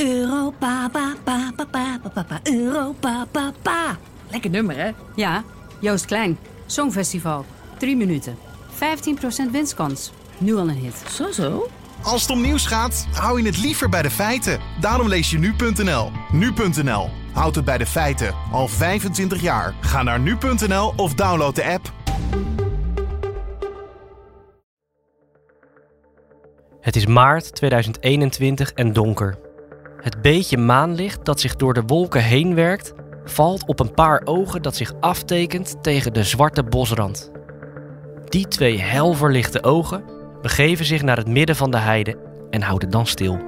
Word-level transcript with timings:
Europa, 0.00 0.88
pa, 0.92 1.14
pa, 1.24 1.52
pa, 1.54 1.66
pa, 1.70 1.98
pa, 2.14 2.22
pa, 2.22 2.40
Europa, 2.42 3.26
pa, 3.30 3.52
pa. 3.62 3.98
Lekker 4.30 4.50
nummer, 4.50 4.76
hè? 4.76 4.90
Ja, 5.14 5.44
Joost 5.80 6.04
Klein. 6.04 6.38
Songfestival. 6.66 7.44
3 7.78 7.96
minuten. 7.96 8.36
15% 9.48 9.50
winstkans. 9.50 10.12
Nu 10.38 10.56
al 10.56 10.68
een 10.68 10.76
hit. 10.76 11.02
Zo, 11.10 11.30
zo. 11.30 11.68
Als 12.02 12.22
het 12.22 12.30
om 12.30 12.40
nieuws 12.40 12.66
gaat, 12.66 13.06
hou 13.12 13.40
je 13.40 13.46
het 13.46 13.58
liever 13.58 13.88
bij 13.88 14.02
de 14.02 14.10
feiten. 14.10 14.60
Daarom 14.80 15.08
lees 15.08 15.30
je 15.30 15.38
nu.nl. 15.38 16.10
Nu.nl. 16.32 17.10
Houd 17.32 17.54
het 17.54 17.64
bij 17.64 17.78
de 17.78 17.86
feiten. 17.86 18.34
Al 18.52 18.68
25 18.68 19.40
jaar. 19.40 19.74
Ga 19.80 20.02
naar 20.02 20.20
nu.nl 20.20 20.92
of 20.96 21.14
download 21.14 21.54
de 21.54 21.64
app. 21.64 21.92
Het 26.80 26.96
is 26.96 27.06
maart 27.06 27.54
2021 27.54 28.72
en 28.72 28.92
donker. 28.92 29.38
Het 30.00 30.22
beetje 30.22 30.58
maanlicht 30.58 31.24
dat 31.24 31.40
zich 31.40 31.56
door 31.56 31.74
de 31.74 31.82
wolken 31.86 32.22
heen 32.22 32.54
werkt, 32.54 32.92
valt 33.24 33.66
op 33.66 33.80
een 33.80 33.94
paar 33.94 34.22
ogen 34.24 34.62
dat 34.62 34.76
zich 34.76 34.92
aftekent 35.00 35.82
tegen 35.82 36.12
de 36.12 36.24
zwarte 36.24 36.62
bosrand. 36.62 37.30
Die 38.24 38.48
twee 38.48 38.80
helverlichte 38.80 39.62
ogen 39.62 40.04
begeven 40.42 40.84
zich 40.84 41.02
naar 41.02 41.16
het 41.16 41.28
midden 41.28 41.56
van 41.56 41.70
de 41.70 41.76
heide 41.76 42.18
en 42.50 42.62
houden 42.62 42.90
dan 42.90 43.06
stil. 43.06 43.38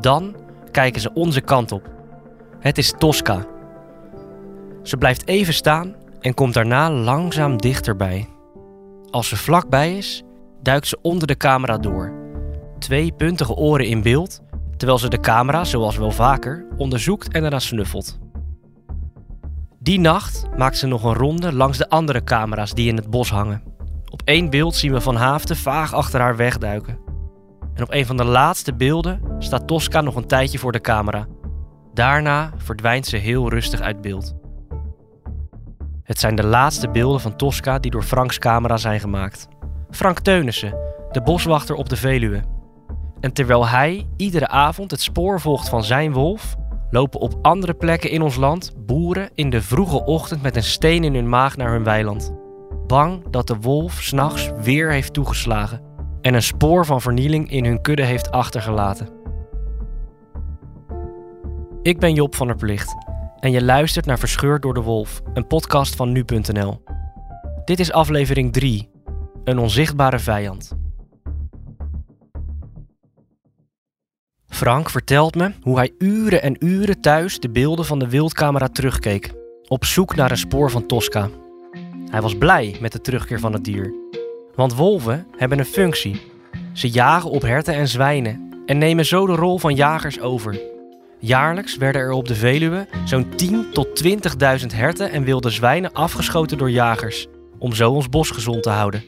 Dan 0.00 0.36
kijken 0.70 1.00
ze 1.00 1.12
onze 1.14 1.40
kant 1.40 1.72
op. 1.72 1.90
Het 2.58 2.78
is 2.78 2.94
Tosca. 2.98 3.46
Ze 4.82 4.96
blijft 4.96 5.28
even 5.28 5.54
staan 5.54 5.94
en 6.20 6.34
komt 6.34 6.54
daarna 6.54 6.90
langzaam 6.90 7.56
dichterbij. 7.56 8.28
Als 9.10 9.28
ze 9.28 9.36
vlakbij 9.36 9.96
is, 9.96 10.22
duikt 10.62 10.86
ze 10.86 10.98
onder 11.02 11.26
de 11.26 11.36
camera 11.36 11.78
door. 11.78 12.12
Twee 12.78 13.12
puntige 13.12 13.54
oren 13.54 13.86
in 13.86 14.02
beeld, 14.02 14.40
terwijl 14.76 14.98
ze 14.98 15.08
de 15.08 15.20
camera, 15.20 15.64
zoals 15.64 15.96
wel 15.96 16.10
vaker, 16.10 16.66
onderzoekt 16.76 17.32
en 17.32 17.44
eraan 17.44 17.60
snuffelt. 17.60 18.18
Die 19.78 20.00
nacht 20.00 20.46
maakt 20.56 20.78
ze 20.78 20.86
nog 20.86 21.04
een 21.04 21.14
ronde 21.14 21.52
langs 21.52 21.78
de 21.78 21.88
andere 21.88 22.24
camera's 22.24 22.74
die 22.74 22.88
in 22.88 22.96
het 22.96 23.10
bos 23.10 23.30
hangen. 23.30 23.62
Op 24.10 24.22
één 24.24 24.50
beeld 24.50 24.74
zien 24.74 24.92
we 24.92 25.00
Van 25.00 25.16
Haafden 25.16 25.56
vaag 25.56 25.94
achter 25.94 26.20
haar 26.20 26.36
wegduiken. 26.36 26.98
En 27.74 27.82
op 27.82 27.92
een 27.92 28.06
van 28.06 28.16
de 28.16 28.24
laatste 28.24 28.74
beelden 28.74 29.20
staat 29.38 29.66
Tosca 29.66 30.00
nog 30.00 30.16
een 30.16 30.26
tijdje 30.26 30.58
voor 30.58 30.72
de 30.72 30.80
camera. 30.80 31.26
Daarna 31.94 32.52
verdwijnt 32.56 33.06
ze 33.06 33.16
heel 33.16 33.50
rustig 33.50 33.80
uit 33.80 34.00
beeld. 34.00 34.34
Het 36.02 36.18
zijn 36.18 36.34
de 36.34 36.46
laatste 36.46 36.90
beelden 36.90 37.20
van 37.20 37.36
Tosca 37.36 37.78
die 37.78 37.90
door 37.90 38.02
Franks 38.02 38.38
camera 38.38 38.76
zijn 38.76 39.00
gemaakt. 39.00 39.48
Frank 39.90 40.20
Teunissen, 40.20 40.78
de 41.10 41.22
boswachter 41.22 41.74
op 41.74 41.88
de 41.88 41.96
Veluwe. 41.96 42.42
En 43.26 43.32
terwijl 43.32 43.66
hij 43.68 44.06
iedere 44.16 44.48
avond 44.48 44.90
het 44.90 45.00
spoor 45.00 45.40
volgt 45.40 45.68
van 45.68 45.84
zijn 45.84 46.12
wolf, 46.12 46.56
lopen 46.90 47.20
op 47.20 47.34
andere 47.42 47.74
plekken 47.74 48.10
in 48.10 48.22
ons 48.22 48.36
land 48.36 48.72
boeren 48.86 49.30
in 49.34 49.50
de 49.50 49.62
vroege 49.62 50.04
ochtend 50.04 50.42
met 50.42 50.56
een 50.56 50.62
steen 50.62 51.04
in 51.04 51.14
hun 51.14 51.28
maag 51.28 51.56
naar 51.56 51.72
hun 51.72 51.84
weiland. 51.84 52.32
Bang 52.86 53.28
dat 53.30 53.46
de 53.46 53.56
wolf 53.56 54.02
s'nachts 54.02 54.50
weer 54.62 54.90
heeft 54.90 55.12
toegeslagen 55.12 55.80
en 56.20 56.34
een 56.34 56.42
spoor 56.42 56.86
van 56.86 57.00
vernieling 57.00 57.50
in 57.50 57.64
hun 57.64 57.80
kudde 57.80 58.04
heeft 58.04 58.30
achtergelaten. 58.30 59.08
Ik 61.82 61.98
ben 61.98 62.14
Job 62.14 62.34
van 62.34 62.46
der 62.46 62.56
Plicht 62.56 62.94
en 63.40 63.50
je 63.50 63.64
luistert 63.64 64.06
naar 64.06 64.18
Verscheurd 64.18 64.62
door 64.62 64.74
de 64.74 64.82
Wolf, 64.82 65.22
een 65.34 65.46
podcast 65.46 65.96
van 65.96 66.12
nu.nl. 66.12 66.82
Dit 67.64 67.80
is 67.80 67.92
aflevering 67.92 68.52
3, 68.52 68.90
een 69.44 69.58
onzichtbare 69.58 70.18
vijand. 70.18 70.75
Frank 74.56 74.90
vertelt 74.90 75.34
me 75.34 75.52
hoe 75.62 75.76
hij 75.76 75.92
uren 75.98 76.42
en 76.42 76.56
uren 76.58 77.00
thuis 77.00 77.38
de 77.38 77.50
beelden 77.50 77.84
van 77.84 77.98
de 77.98 78.08
wildcamera 78.08 78.68
terugkeek, 78.68 79.32
op 79.68 79.84
zoek 79.84 80.14
naar 80.14 80.30
een 80.30 80.36
spoor 80.36 80.70
van 80.70 80.86
Tosca. 80.86 81.28
Hij 82.10 82.20
was 82.20 82.38
blij 82.38 82.76
met 82.80 82.92
de 82.92 83.00
terugkeer 83.00 83.40
van 83.40 83.52
het 83.52 83.64
dier. 83.64 83.94
Want 84.54 84.74
wolven 84.74 85.26
hebben 85.36 85.58
een 85.58 85.64
functie. 85.64 86.20
Ze 86.72 86.90
jagen 86.90 87.30
op 87.30 87.42
herten 87.42 87.74
en 87.74 87.88
zwijnen 87.88 88.62
en 88.66 88.78
nemen 88.78 89.06
zo 89.06 89.26
de 89.26 89.34
rol 89.34 89.58
van 89.58 89.74
jagers 89.74 90.20
over. 90.20 90.60
Jaarlijks 91.18 91.76
werden 91.76 92.00
er 92.00 92.12
op 92.12 92.28
de 92.28 92.34
Veluwe 92.34 92.86
zo'n 93.04 93.28
10 93.36 93.66
tot 93.72 94.04
20.000 94.04 94.66
herten 94.74 95.10
en 95.10 95.24
wilde 95.24 95.50
zwijnen 95.50 95.92
afgeschoten 95.92 96.58
door 96.58 96.70
jagers, 96.70 97.26
om 97.58 97.72
zo 97.72 97.90
ons 97.90 98.08
bos 98.08 98.30
gezond 98.30 98.62
te 98.62 98.70
houden. 98.70 99.04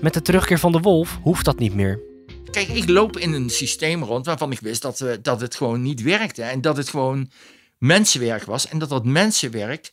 Met 0.00 0.14
de 0.14 0.22
terugkeer 0.22 0.58
van 0.58 0.72
de 0.72 0.80
wolf 0.80 1.18
hoeft 1.22 1.44
dat 1.44 1.58
niet 1.58 1.74
meer. 1.74 2.10
Kijk, 2.52 2.68
ik 2.68 2.88
loop 2.88 3.16
in 3.16 3.32
een 3.32 3.50
systeem 3.50 4.02
rond 4.02 4.26
waarvan 4.26 4.52
ik 4.52 4.60
wist 4.60 4.82
dat, 4.82 4.98
we, 4.98 5.20
dat 5.20 5.40
het 5.40 5.54
gewoon 5.54 5.82
niet 5.82 6.02
werkte. 6.02 6.42
En 6.42 6.60
dat 6.60 6.76
het 6.76 6.88
gewoon 6.88 7.30
mensenwerk 7.78 8.44
was. 8.44 8.68
En 8.68 8.78
dat 8.78 8.88
dat 8.88 9.04
mensenwerk 9.04 9.90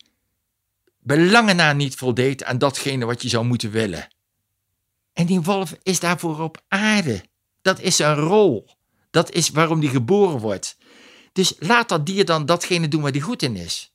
belangen 1.00 1.56
na 1.56 1.74
niet 1.74 1.96
voldeed 1.96 2.44
aan 2.44 2.58
datgene 2.58 3.06
wat 3.06 3.22
je 3.22 3.30
zou 3.30 3.46
moeten 3.46 3.72
willen. 3.72 4.08
En 5.14 5.26
die 5.26 5.42
wolf 5.42 5.76
is 5.84 6.00
daarvoor 6.00 6.40
op 6.40 6.64
aarde. 6.68 7.24
Dat 7.62 7.80
is 7.80 8.00
een 8.00 8.16
rol. 8.16 8.70
Dat 9.10 9.32
is 9.32 9.50
waarom 9.50 9.80
die 9.80 9.90
geboren 9.90 10.40
wordt. 10.40 10.78
Dus 11.34 11.54
laat 11.60 11.90
dat 11.90 12.06
dier 12.06 12.26
dan 12.26 12.46
datgene 12.46 12.88
doen 12.88 13.02
waar 13.02 13.12
die 13.12 13.22
goed 13.22 13.42
in 13.42 13.56
is. 13.56 13.94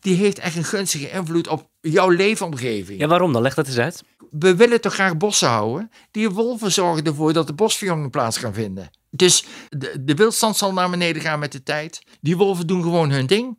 Die 0.00 0.16
heeft 0.16 0.38
echt 0.38 0.56
een 0.56 0.64
gunstige 0.64 1.10
invloed 1.10 1.48
op 1.48 1.68
jouw 1.80 2.08
leefomgeving. 2.08 3.00
Ja, 3.00 3.06
waarom 3.06 3.32
dan? 3.32 3.42
Leg 3.42 3.54
dat 3.54 3.66
eens 3.66 3.78
uit. 3.78 4.04
We 4.30 4.56
willen 4.56 4.80
toch 4.80 4.94
graag 4.94 5.16
bossen 5.16 5.48
houden? 5.48 5.90
Die 6.10 6.30
wolven 6.30 6.72
zorgen 6.72 7.04
ervoor 7.04 7.32
dat 7.32 7.46
de 7.46 7.52
bosverjonging 7.52 8.10
plaats 8.10 8.38
kan 8.38 8.54
vinden. 8.54 8.90
Dus 9.10 9.44
de, 9.68 10.04
de 10.04 10.14
wildstand 10.14 10.56
zal 10.56 10.72
naar 10.72 10.90
beneden 10.90 11.22
gaan 11.22 11.38
met 11.38 11.52
de 11.52 11.62
tijd. 11.62 12.02
Die 12.20 12.36
wolven 12.36 12.66
doen 12.66 12.82
gewoon 12.82 13.10
hun 13.10 13.26
ding. 13.26 13.58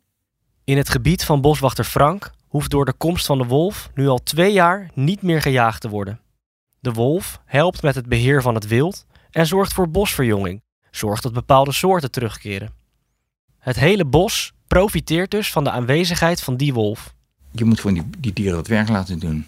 In 0.64 0.76
het 0.76 0.88
gebied 0.88 1.24
van 1.24 1.40
boswachter 1.40 1.84
Frank 1.84 2.30
hoeft 2.48 2.70
door 2.70 2.84
de 2.84 2.92
komst 2.92 3.26
van 3.26 3.38
de 3.38 3.44
wolf 3.44 3.90
nu 3.94 4.08
al 4.08 4.22
twee 4.22 4.52
jaar 4.52 4.90
niet 4.94 5.22
meer 5.22 5.42
gejaagd 5.42 5.80
te 5.80 5.88
worden. 5.88 6.20
De 6.80 6.92
wolf 6.92 7.40
helpt 7.44 7.82
met 7.82 7.94
het 7.94 8.06
beheer 8.06 8.42
van 8.42 8.54
het 8.54 8.66
wild 8.66 9.06
en 9.30 9.46
zorgt 9.46 9.72
voor 9.72 9.90
bosverjonging, 9.90 10.62
zorgt 10.90 11.22
dat 11.22 11.32
bepaalde 11.32 11.72
soorten 11.72 12.10
terugkeren. 12.10 12.81
Het 13.62 13.76
hele 13.78 14.04
bos 14.04 14.52
profiteert 14.66 15.30
dus 15.30 15.50
van 15.52 15.64
de 15.64 15.70
aanwezigheid 15.70 16.40
van 16.40 16.56
die 16.56 16.72
wolf. 16.74 17.14
Je 17.52 17.64
moet 17.64 17.80
gewoon 17.80 17.94
die, 17.96 18.04
die 18.18 18.32
dieren 18.32 18.58
het 18.58 18.68
werk 18.68 18.88
laten 18.88 19.18
doen. 19.18 19.46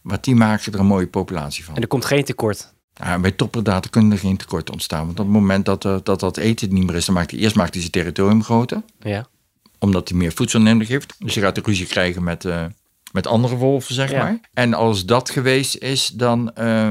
Want 0.00 0.24
die 0.24 0.34
maken 0.34 0.72
er 0.72 0.78
een 0.78 0.86
mooie 0.86 1.06
populatie 1.06 1.64
van. 1.64 1.74
En 1.76 1.82
er 1.82 1.88
komt 1.88 2.04
geen 2.04 2.24
tekort. 2.24 2.74
Ja, 2.94 3.18
bij 3.18 3.30
toppredaten 3.30 3.90
kunnen 3.90 4.12
er 4.12 4.18
geen 4.18 4.36
tekort 4.36 4.70
ontstaan. 4.70 5.06
Want 5.06 5.18
op 5.20 5.24
het 5.26 5.34
moment 5.34 5.64
dat 5.64 5.84
uh, 5.84 5.96
dat, 6.02 6.20
dat 6.20 6.36
eten 6.36 6.74
niet 6.74 6.84
meer 6.86 6.94
is, 6.96 7.04
dan 7.04 7.14
maakt 7.14 7.30
hij 7.30 7.40
eerst 7.40 7.56
maakt 7.56 7.70
hij 7.72 7.80
zijn 7.80 7.92
territorium 7.92 8.42
groter. 8.42 8.82
Ja. 9.00 9.26
Omdat 9.78 10.08
hij 10.08 10.18
meer 10.18 10.32
voedsel 10.32 10.60
nodig 10.60 10.88
heeft. 10.88 11.14
Dus 11.18 11.34
je 11.34 11.40
gaat 11.40 11.54
de 11.54 11.60
ruzie 11.64 11.86
krijgen 11.86 12.22
met, 12.22 12.44
uh, 12.44 12.64
met 13.12 13.26
andere 13.26 13.56
wolven, 13.56 13.94
zeg 13.94 14.10
Ja. 14.10 14.22
maar. 14.22 14.40
En 14.52 14.74
als 14.74 15.04
dat 15.06 15.30
geweest 15.30 15.76
is, 15.76 16.06
dan. 16.06 16.50
uh, 16.58 16.86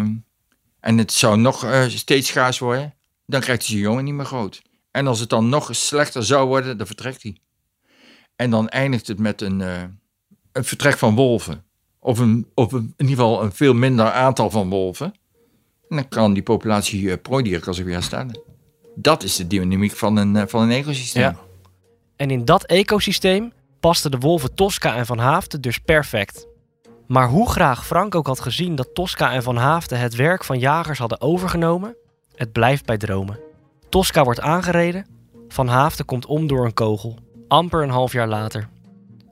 en 0.80 0.98
het 0.98 1.12
zou 1.12 1.38
nog 1.38 1.66
steeds 1.88 2.28
schaars 2.28 2.60
worden, 2.60 2.94
dan 3.26 3.42
krijgt 3.42 3.62
hij 3.62 3.72
zijn 3.72 3.82
jongen 3.82 4.04
niet 4.04 4.14
meer 4.14 4.26
groot. 4.26 4.62
En 4.92 5.08
als 5.08 5.20
het 5.20 5.30
dan 5.30 5.50
nog 5.50 5.76
slechter 5.76 6.24
zou 6.24 6.48
worden, 6.48 6.78
dan 6.78 6.88
vertrekt 6.88 7.24
hij. 7.24 7.38
En 8.36 8.50
dan 8.50 8.70
eindigt 8.70 9.08
het 9.08 9.20
met 9.20 9.42
een, 9.42 9.60
uh, 9.60 9.82
een 10.52 10.64
vertrek 10.64 10.98
van 10.98 11.16
wolven. 11.16 11.64
Of, 12.00 12.20
een, 12.20 12.52
een, 12.56 12.70
in 12.74 12.94
ieder 12.98 13.16
geval 13.16 13.44
een 13.44 13.52
veel 13.52 13.74
minder 13.74 14.12
aantal 14.12 14.50
van 14.50 14.70
wolven. 14.70 15.14
En 15.90 15.96
dan 15.96 16.08
kan 16.08 16.34
die 16.34 16.44
populatie 16.44 17.02
uh, 17.02 17.60
kan 17.60 17.74
zich 17.74 17.86
weer 17.86 17.94
herstellen. 17.94 18.42
Dat 18.96 19.24
is 19.24 19.36
de 19.36 19.48
dynamiek 19.48 19.92
van 19.92 20.18
een, 20.18 20.36
uh, 20.36 20.44
van 20.48 20.62
een 20.62 20.72
ecosysteem. 20.72 21.38
En 22.16 22.32
in 22.32 22.46
dat 22.46 22.66
ecosysteem 22.66 23.54
pasten 23.80 24.12
de 24.12 24.18
wolven 24.18 24.54
Tosca 24.56 24.96
en 24.96 25.06
Van 25.06 25.18
Haafden 25.18 25.62
dus 25.62 25.78
perfect. 25.78 26.48
Maar 27.08 27.28
hoe 27.28 27.50
graag 27.50 27.86
Frank 27.86 28.16
ook 28.16 28.28
had 28.28 28.40
gezien 28.40 28.76
dat 28.76 28.94
Tosca 28.94 29.34
en 29.34 29.44
Van 29.44 29.58
Haafden 29.58 30.00
het 30.00 30.16
werk 30.16 30.44
van 30.44 30.60
jagers 30.60 31.00
hadden 31.00 31.22
overgenomen, 31.22 31.96
het 32.36 32.52
blijft 32.52 32.86
bij 32.86 32.98
dromen. 32.98 33.40
Tosca 33.92 34.24
wordt 34.24 34.42
aangereden, 34.42 35.06
Van 35.48 35.68
Haafden 35.68 36.06
komt 36.06 36.26
om 36.26 36.48
door 36.48 36.66
een 36.66 36.74
kogel, 36.74 37.18
amper 37.48 37.84
een 37.84 37.90
half 37.90 38.12
jaar 38.12 38.28
later. 38.28 38.70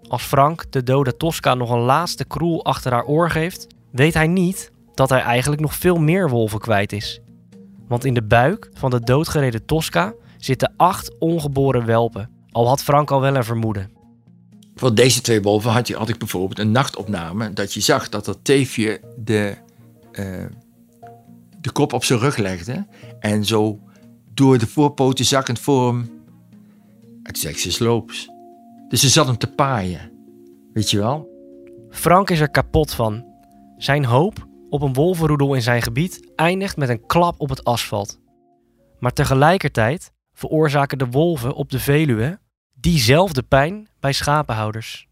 Als 0.07 0.23
Frank 0.23 0.71
de 0.71 0.83
dode 0.83 1.17
Tosca 1.17 1.53
nog 1.53 1.69
een 1.69 1.79
laatste 1.79 2.25
kroel 2.25 2.65
achter 2.65 2.91
haar 2.91 3.05
oor 3.05 3.29
geeft, 3.29 3.67
weet 3.91 4.13
hij 4.13 4.27
niet 4.27 4.71
dat 4.93 5.09
hij 5.09 5.21
eigenlijk 5.21 5.61
nog 5.61 5.75
veel 5.75 5.97
meer 5.97 6.29
wolven 6.29 6.59
kwijt 6.59 6.91
is. 6.91 7.21
Want 7.87 8.05
in 8.05 8.13
de 8.13 8.23
buik 8.23 8.69
van 8.73 8.89
de 8.89 8.99
doodgereden 8.99 9.65
Tosca 9.65 10.13
zitten 10.37 10.73
acht 10.77 11.17
ongeboren 11.19 11.85
welpen, 11.85 12.29
al 12.51 12.67
had 12.67 12.83
Frank 12.83 13.11
al 13.11 13.21
wel 13.21 13.35
een 13.35 13.43
vermoeden. 13.43 13.91
Voor 14.75 14.95
deze 14.95 15.21
twee 15.21 15.41
wolven 15.41 15.71
had, 15.71 15.87
je, 15.87 15.95
had 15.95 16.09
ik 16.09 16.17
bijvoorbeeld 16.17 16.59
een 16.59 16.71
nachtopname 16.71 17.53
dat 17.53 17.73
je 17.73 17.79
zag 17.79 18.09
dat 18.09 18.25
dat 18.25 18.39
teefje 18.41 19.01
de, 19.17 19.55
uh, 20.11 20.45
de 21.61 21.71
kop 21.71 21.93
op 21.93 22.03
zijn 22.03 22.19
rug 22.19 22.37
legde 22.37 22.87
en 23.19 23.45
zo 23.45 23.79
door 24.39 24.57
de 24.57 24.67
voorpoten 24.67 25.25
zakkend 25.25 25.59
voor 25.59 25.87
hem. 25.87 26.23
Het 27.23 27.45
is 27.45 27.61
ze 27.61 27.71
sloops. 27.71 28.29
Dus 28.87 29.01
ze 29.01 29.09
zat 29.09 29.25
hem 29.25 29.37
te 29.37 29.47
paaien. 29.47 30.11
Weet 30.73 30.89
je 30.89 30.97
wel? 30.97 31.27
Frank 31.89 32.29
is 32.29 32.39
er 32.39 32.49
kapot 32.49 32.93
van. 32.93 33.25
Zijn 33.77 34.05
hoop 34.05 34.47
op 34.69 34.81
een 34.81 34.93
wolvenroedel 34.93 35.53
in 35.53 35.61
zijn 35.61 35.81
gebied 35.81 36.31
eindigt 36.35 36.77
met 36.77 36.89
een 36.89 37.05
klap 37.05 37.39
op 37.39 37.49
het 37.49 37.63
asfalt. 37.63 38.19
Maar 38.99 39.13
tegelijkertijd 39.13 40.11
veroorzaken 40.33 40.97
de 40.97 41.09
wolven 41.09 41.53
op 41.53 41.69
de 41.69 41.79
Veluwe 41.79 42.39
diezelfde 42.73 43.43
pijn 43.43 43.87
bij 43.99 44.13
schapenhouders. 44.13 45.07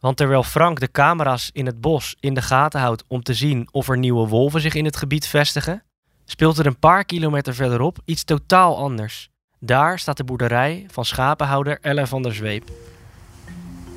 Want 0.00 0.16
terwijl 0.16 0.42
Frank 0.42 0.80
de 0.80 0.90
camera's 0.90 1.50
in 1.52 1.66
het 1.66 1.80
bos 1.80 2.16
in 2.20 2.34
de 2.34 2.42
gaten 2.42 2.80
houdt 2.80 3.04
om 3.08 3.22
te 3.22 3.34
zien 3.34 3.68
of 3.70 3.88
er 3.88 3.98
nieuwe 3.98 4.28
wolven 4.28 4.60
zich 4.60 4.74
in 4.74 4.84
het 4.84 4.96
gebied 4.96 5.26
vestigen, 5.26 5.82
speelt 6.30 6.58
er 6.58 6.66
een 6.66 6.78
paar 6.78 7.04
kilometer 7.04 7.54
verderop 7.54 7.98
iets 8.04 8.24
totaal 8.24 8.76
anders. 8.76 9.30
Daar 9.58 9.98
staat 9.98 10.16
de 10.16 10.24
boerderij 10.24 10.86
van 10.90 11.04
schapenhouder 11.04 11.78
Ellen 11.80 12.08
van 12.08 12.22
der 12.22 12.34
Zweep. 12.34 12.70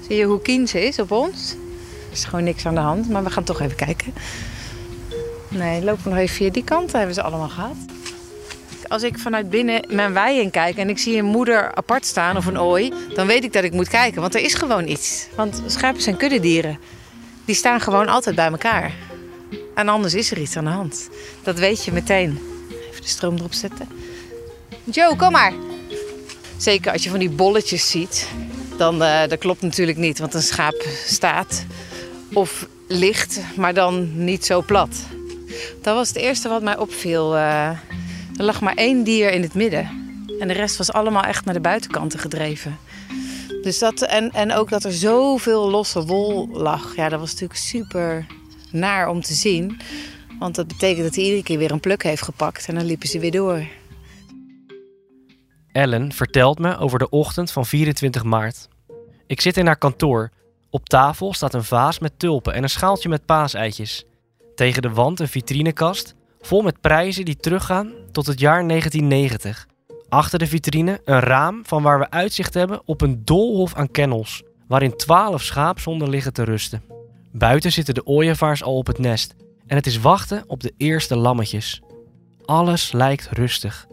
Zie 0.08 0.16
je 0.16 0.24
hoe 0.24 0.42
kien 0.42 0.68
ze 0.68 0.86
is 0.86 1.00
op 1.00 1.12
ons? 1.12 1.52
Er 1.52 2.12
is 2.12 2.24
gewoon 2.26 2.44
niks 2.44 2.66
aan 2.66 2.74
de 2.74 2.80
hand, 2.80 3.10
maar 3.10 3.24
we 3.24 3.30
gaan 3.30 3.44
toch 3.44 3.62
even 3.62 3.78
kijken. 3.78 4.14
Nee, 5.48 5.84
lopen 5.84 6.04
we 6.04 6.10
nog 6.10 6.20
even 6.20 6.36
via 6.36 6.50
die 6.50 6.64
kant. 6.64 6.92
Hebben 6.92 7.16
ze 7.16 7.22
allemaal 7.22 7.50
gehad. 7.50 7.76
Als 8.88 9.04
ik 9.04 9.18
vanuit 9.18 9.50
binnen 9.50 9.84
mijn 9.90 10.14
wei 10.14 10.40
in 10.40 10.52
kijk 10.52 10.78
en 10.78 10.90
ik 10.90 10.98
zie 10.98 11.18
een 11.18 11.26
moeder 11.26 11.76
apart 11.76 12.06
staan 12.06 12.38
of 12.38 12.46
een 12.46 12.60
ooi, 12.60 12.94
dan 13.14 13.28
weet 13.28 13.44
ik 13.44 13.54
dat 13.54 13.64
ik 13.64 13.74
moet 13.74 13.90
kijken, 13.90 14.22
want 14.22 14.36
er 14.36 14.42
is 14.42 14.54
gewoon 14.54 14.88
iets. 14.88 15.28
Want 15.36 15.64
schapen 15.66 16.02
zijn 16.02 16.18
kuddedieren. 16.18 16.80
Die 17.46 17.56
staan 17.56 17.82
gewoon 17.82 18.08
altijd 18.08 18.36
bij 18.36 18.52
elkaar. 18.52 18.94
En 19.82 19.90
anders 19.90 20.14
is 20.14 20.32
er 20.32 20.38
iets 20.38 20.58
aan 20.58 20.64
de 20.64 20.70
hand. 20.70 21.10
Dat 21.44 21.60
weet 21.60 21.86
je 21.86 21.92
meteen. 21.92 22.40
Even 22.90 23.02
de 23.02 23.08
stroom 23.08 23.38
erop 23.38 23.54
zetten. 23.54 23.88
Joe, 24.84 25.16
kom 25.16 25.32
maar. 25.32 25.54
Zeker 26.58 26.92
als 26.92 27.04
je 27.04 27.10
van 27.10 27.20
die 27.20 27.30
bolletjes 27.30 27.90
ziet, 27.90 28.28
dan 28.78 29.02
uh, 29.02 29.28
dat 29.28 29.40
klopt 29.40 29.62
natuurlijk 29.62 29.98
niet, 29.98 30.20
want 30.20 30.34
een 30.34 30.42
schaap 30.42 30.86
staat 31.06 31.66
of 32.34 32.68
ligt, 32.88 33.40
maar 33.56 33.74
dan 33.74 34.24
niet 34.26 34.46
zo 34.46 34.62
plat. 34.62 34.96
Dat 35.82 35.96
was 35.96 36.08
het 36.08 36.18
eerste 36.18 36.50
wat 36.50 36.62
mij 36.62 36.78
opviel. 36.78 37.36
Uh, 37.36 37.70
er 38.38 38.44
lag 38.44 38.62
maar 38.62 38.76
één 38.76 39.04
dier 39.04 39.32
in 39.32 39.42
het 39.42 39.54
midden. 39.54 39.90
En 40.40 40.48
de 40.48 40.54
rest 40.54 40.78
was 40.78 40.92
allemaal 40.92 41.24
echt 41.24 41.46
naar 41.46 41.54
de 41.54 41.60
buitenkanten 41.60 42.20
gedreven. 42.20 42.78
Dus 43.62 43.80
dat, 43.80 44.02
en, 44.02 44.32
en 44.32 44.54
ook 44.54 44.70
dat 44.70 44.84
er 44.84 44.94
zoveel 44.94 45.70
losse 45.70 46.06
wol 46.06 46.50
lag. 46.52 46.96
Ja, 46.96 47.10
dat 47.10 47.20
was 47.20 47.32
natuurlijk 47.32 47.60
super 47.60 48.26
naar 48.74 49.10
om 49.10 49.22
te 49.22 49.34
zien. 49.34 49.80
Want 50.40 50.56
dat 50.56 50.68
betekent 50.68 51.04
dat 51.06 51.16
hij 51.16 51.24
iedere 51.24 51.44
keer 51.44 51.58
weer 51.58 51.72
een 51.72 51.80
pluk 51.80 52.04
heeft 52.04 52.22
gepakt. 52.22 52.68
En 52.68 52.76
dan 52.76 52.86
liepen 52.86 53.08
ze 53.08 53.20
weer 53.20 53.32
door. 53.32 53.64
Ellen 55.72 56.12
vertelt 56.14 56.60
me 56.60 56.78
over 56.78 57.00
de 57.00 57.10
ochtend 57.10 57.52
van 57.52 57.66
24 57.66 58.24
maart. 58.24 58.68
Ik 59.28 59.42
zit 59.42 59.58
in 59.58 59.66
haar 59.66 59.78
kantoor. 59.78 60.32
Op 60.70 60.90
tafel 60.90 61.34
staat 61.34 61.54
een 61.54 61.64
vaas 61.64 62.00
met 62.00 62.20
tulpen 62.20 62.54
en 62.54 62.64
een 62.64 62.70
schaaltje 62.70 63.10
met 63.10 63.26
paaseitjes. 63.26 64.06
Tegen 64.56 64.82
de 64.82 64.90
wand 64.90 65.20
een 65.20 65.28
vitrinekast 65.28 66.16
vol 66.42 66.62
met 66.62 66.82
prijzen 66.82 67.26
die 67.26 67.36
teruggaan 67.36 67.94
tot 68.12 68.26
het 68.26 68.40
jaar 68.40 68.68
1990. 68.68 69.68
Achter 70.10 70.40
de 70.40 70.48
vitrine 70.48 71.02
een 71.06 71.20
raam 71.20 71.62
van 71.66 71.84
waar 71.84 72.00
we 72.00 72.10
uitzicht 72.10 72.54
hebben 72.54 72.82
op 72.86 73.02
een 73.02 73.22
doolhof 73.26 73.76
aan 73.76 73.92
kennels, 73.92 74.44
waarin 74.68 74.96
12 74.96 75.42
schaapzonden 75.42 76.10
liggen 76.10 76.34
te 76.34 76.44
rusten. 76.44 77.01
Buiten 77.32 77.72
zitten 77.72 77.94
de 77.94 78.06
ooievaars 78.06 78.64
al 78.64 78.78
op 78.78 78.88
het 78.88 78.98
nest 78.98 79.36
en 79.68 79.76
het 79.76 79.86
is 79.86 80.00
wachten 80.00 80.44
op 80.48 80.60
de 80.62 80.74
eerste 80.78 81.16
lammetjes. 81.16 81.82
Alles 82.46 82.92
lijkt 82.92 83.30
rustig. 83.32 83.88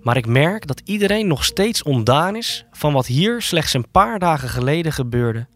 Maar 0.00 0.16
ik 0.16 0.26
merk 0.26 0.66
dat 0.66 0.80
iedereen 0.84 1.26
nog 1.26 1.44
steeds 1.44 1.82
ondaan 1.82 2.36
is 2.36 2.64
van 2.70 2.92
wat 2.92 3.06
hier 3.06 3.42
slechts 3.42 3.74
een 3.74 3.90
paar 3.90 4.18
dagen 4.18 4.48
geleden 4.48 4.92
gebeurde. 4.92 5.46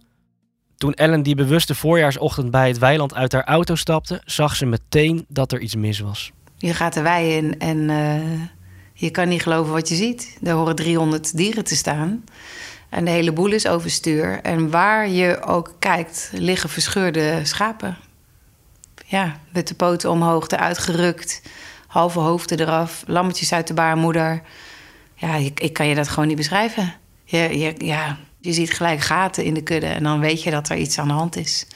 Toen 0.77 0.95
Ellen 0.95 1.23
die 1.23 1.35
bewuste 1.35 1.75
voorjaarsochtend 1.75 2.51
bij 2.51 2.69
het 2.69 2.79
weiland 2.79 3.15
uit 3.15 3.33
haar 3.33 3.45
auto 3.45 3.75
stapte, 3.75 4.23
zag 4.25 4.57
ze 4.57 4.67
meteen 4.67 5.25
dat 5.29 5.53
er 5.53 5.61
iets 5.61 5.75
mis 5.75 5.99
was. 5.99 6.33
Je 6.57 6.75
gaat 6.75 6.95
de 6.95 7.03
wei 7.03 7.37
in 7.37 7.59
en 7.59 7.79
uh, 7.79 8.41
je 8.93 9.11
kan 9.11 9.29
niet 9.29 9.43
geloven 9.43 9.73
wat 9.73 9.89
je 9.89 9.95
ziet. 9.95 10.39
Er 10.43 10.53
horen 10.53 10.77
300 10.77 11.37
dieren 11.37 11.65
te 11.65 11.77
staan. 11.77 12.25
En 12.95 13.05
de 13.05 13.11
hele 13.11 13.33
boel 13.33 13.53
is 13.53 13.67
overstuur. 13.67 14.41
En 14.43 14.71
waar 14.71 15.09
je 15.09 15.43
ook 15.43 15.75
kijkt, 15.79 16.31
liggen 16.33 16.69
verscheurde 16.69 17.41
schapen. 17.43 17.97
Ja, 19.07 19.41
met 19.53 19.69
de 19.69 19.75
poten 19.75 20.11
omhoog, 20.11 20.49
eruit 20.49 20.79
gerukt. 20.79 21.43
Halve 21.87 22.19
hoofden 22.19 22.61
eraf, 22.61 23.05
lammetjes 23.07 23.53
uit 23.53 23.67
de 23.67 23.75
baarmoeder. 23.75 24.43
Ja, 25.15 25.35
ik, 25.35 25.61
ik 25.61 25.73
kan 25.73 25.87
je 25.87 25.95
dat 25.95 26.09
gewoon 26.09 26.29
niet 26.29 26.37
beschrijven. 26.37 26.95
Je, 27.25 27.59
je, 27.59 27.75
ja, 27.79 28.19
je 28.41 28.53
ziet 28.53 28.73
gelijk 28.73 29.01
gaten 29.01 29.45
in 29.45 29.55
de 29.55 29.63
kudde 29.63 29.87
en 29.87 30.03
dan 30.03 30.21
weet 30.21 30.43
je 30.43 30.51
dat 30.51 30.69
er 30.69 30.77
iets 30.77 30.99
aan 30.99 31.09
de 31.09 31.15
hand 31.15 31.37
is. 31.37 31.67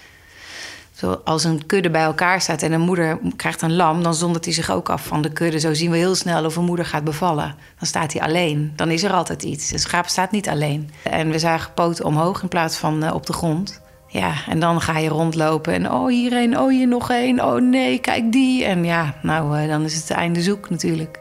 Zo, 0.99 1.21
als 1.25 1.45
een 1.45 1.67
kudde 1.67 1.91
bij 1.91 2.03
elkaar 2.03 2.41
staat 2.41 2.62
en 2.62 2.73
een 2.73 2.81
moeder 2.81 3.19
krijgt 3.37 3.62
een 3.62 3.77
lam, 3.77 4.03
dan 4.03 4.15
zondert 4.15 4.45
hij 4.45 4.55
zich 4.55 4.71
ook 4.71 4.89
af 4.89 5.06
van 5.06 5.23
de 5.23 5.33
kudde. 5.33 5.61
Zo 5.61 5.75
zien 5.75 5.91
we 5.91 5.97
heel 5.97 6.15
snel 6.15 6.45
of 6.45 6.56
een 6.56 6.65
moeder 6.65 6.87
gaat 6.87 7.05
bevallen. 7.05 7.55
Dan 7.79 7.87
staat 7.87 8.12
hij 8.12 8.23
alleen. 8.23 8.73
Dan 8.77 8.91
is 8.91 9.03
er 9.03 9.12
altijd 9.12 9.43
iets. 9.43 9.69
De 9.69 9.79
schaap 9.79 10.06
staat 10.06 10.31
niet 10.31 10.49
alleen. 10.49 10.91
En 11.03 11.31
we 11.31 11.39
zagen 11.39 11.75
poten 11.75 12.05
omhoog 12.05 12.43
in 12.43 12.49
plaats 12.49 12.77
van 12.77 13.05
uh, 13.05 13.15
op 13.15 13.27
de 13.27 13.33
grond. 13.33 13.81
Ja, 14.06 14.33
en 14.49 14.61
dan 14.61 14.81
ga 14.81 14.99
je 14.99 15.09
rondlopen 15.09 15.73
en 15.73 15.91
oh 15.91 16.09
hier 16.09 16.33
een, 16.33 16.59
oh 16.59 16.69
hier 16.69 16.89
nog 16.89 17.11
één, 17.11 17.44
oh 17.44 17.61
nee, 17.61 17.99
kijk 17.99 18.33
die. 18.33 18.65
En 18.65 18.85
ja, 18.85 19.15
nou, 19.23 19.61
uh, 19.61 19.69
dan 19.69 19.85
is 19.85 19.94
het 19.94 20.11
einde 20.11 20.43
zoek 20.43 20.71
natuurlijk. 20.71 21.21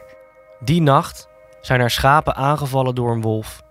Die 0.60 0.82
nacht 0.82 1.28
zijn 1.60 1.80
er 1.80 1.90
schapen 1.90 2.34
aangevallen 2.34 2.94
door 2.94 3.12
een 3.12 3.22
wolf. 3.22 3.62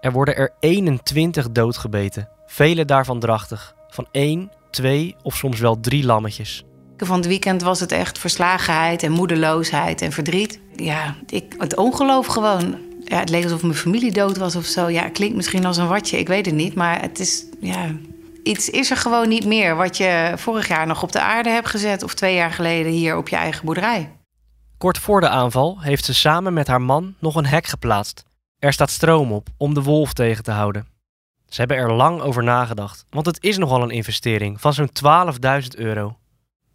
Er 0.00 0.12
worden 0.12 0.36
er 0.36 0.52
21 0.60 1.50
doodgebeten, 1.50 2.28
vele 2.46 2.84
daarvan 2.84 3.20
drachtig. 3.20 3.74
Van 3.88 4.06
één, 4.10 4.50
twee 4.70 5.16
of 5.22 5.36
soms 5.36 5.60
wel 5.60 5.80
drie 5.80 6.04
lammetjes. 6.04 6.64
Van 6.96 7.16
het 7.16 7.26
weekend 7.26 7.62
was 7.62 7.80
het 7.80 7.92
echt 7.92 8.18
verslagenheid 8.18 9.02
en 9.02 9.12
moedeloosheid 9.12 10.02
en 10.02 10.12
verdriet. 10.12 10.60
Ja, 10.76 11.14
ik, 11.26 11.54
het 11.58 11.76
ongeloof 11.76 12.26
gewoon. 12.26 12.78
Ja, 13.04 13.18
het 13.18 13.28
leek 13.28 13.42
alsof 13.42 13.62
mijn 13.62 13.74
familie 13.74 14.12
dood 14.12 14.36
was 14.36 14.56
of 14.56 14.64
zo. 14.64 14.88
Ja, 14.88 15.02
het 15.02 15.12
klinkt 15.12 15.36
misschien 15.36 15.64
als 15.64 15.76
een 15.76 15.88
watje, 15.88 16.18
ik 16.18 16.28
weet 16.28 16.46
het 16.46 16.54
niet. 16.54 16.74
Maar 16.74 17.00
het 17.00 17.18
is, 17.18 17.44
ja, 17.60 17.94
iets 18.42 18.70
is 18.70 18.90
er 18.90 18.96
gewoon 18.96 19.28
niet 19.28 19.46
meer 19.46 19.76
wat 19.76 19.96
je 19.96 20.32
vorig 20.36 20.68
jaar 20.68 20.86
nog 20.86 21.02
op 21.02 21.12
de 21.12 21.20
aarde 21.20 21.50
hebt 21.50 21.68
gezet... 21.68 22.02
of 22.02 22.14
twee 22.14 22.34
jaar 22.34 22.52
geleden 22.52 22.92
hier 22.92 23.16
op 23.16 23.28
je 23.28 23.36
eigen 23.36 23.64
boerderij. 23.64 24.10
Kort 24.78 24.98
voor 24.98 25.20
de 25.20 25.28
aanval 25.28 25.80
heeft 25.80 26.04
ze 26.04 26.14
samen 26.14 26.52
met 26.52 26.66
haar 26.66 26.82
man 26.82 27.14
nog 27.20 27.34
een 27.34 27.46
hek 27.46 27.66
geplaatst. 27.66 28.24
Er 28.58 28.72
staat 28.72 28.90
stroom 28.90 29.32
op 29.32 29.48
om 29.56 29.74
de 29.74 29.82
wolf 29.82 30.12
tegen 30.12 30.44
te 30.44 30.50
houden. 30.50 30.95
Ze 31.48 31.60
hebben 31.60 31.76
er 31.76 31.92
lang 31.92 32.20
over 32.20 32.42
nagedacht, 32.42 33.04
want 33.10 33.26
het 33.26 33.42
is 33.42 33.58
nogal 33.58 33.82
een 33.82 33.90
investering 33.90 34.60
van 34.60 34.74
zo'n 34.74 34.90
12.000 35.04 35.68
euro. 35.76 36.16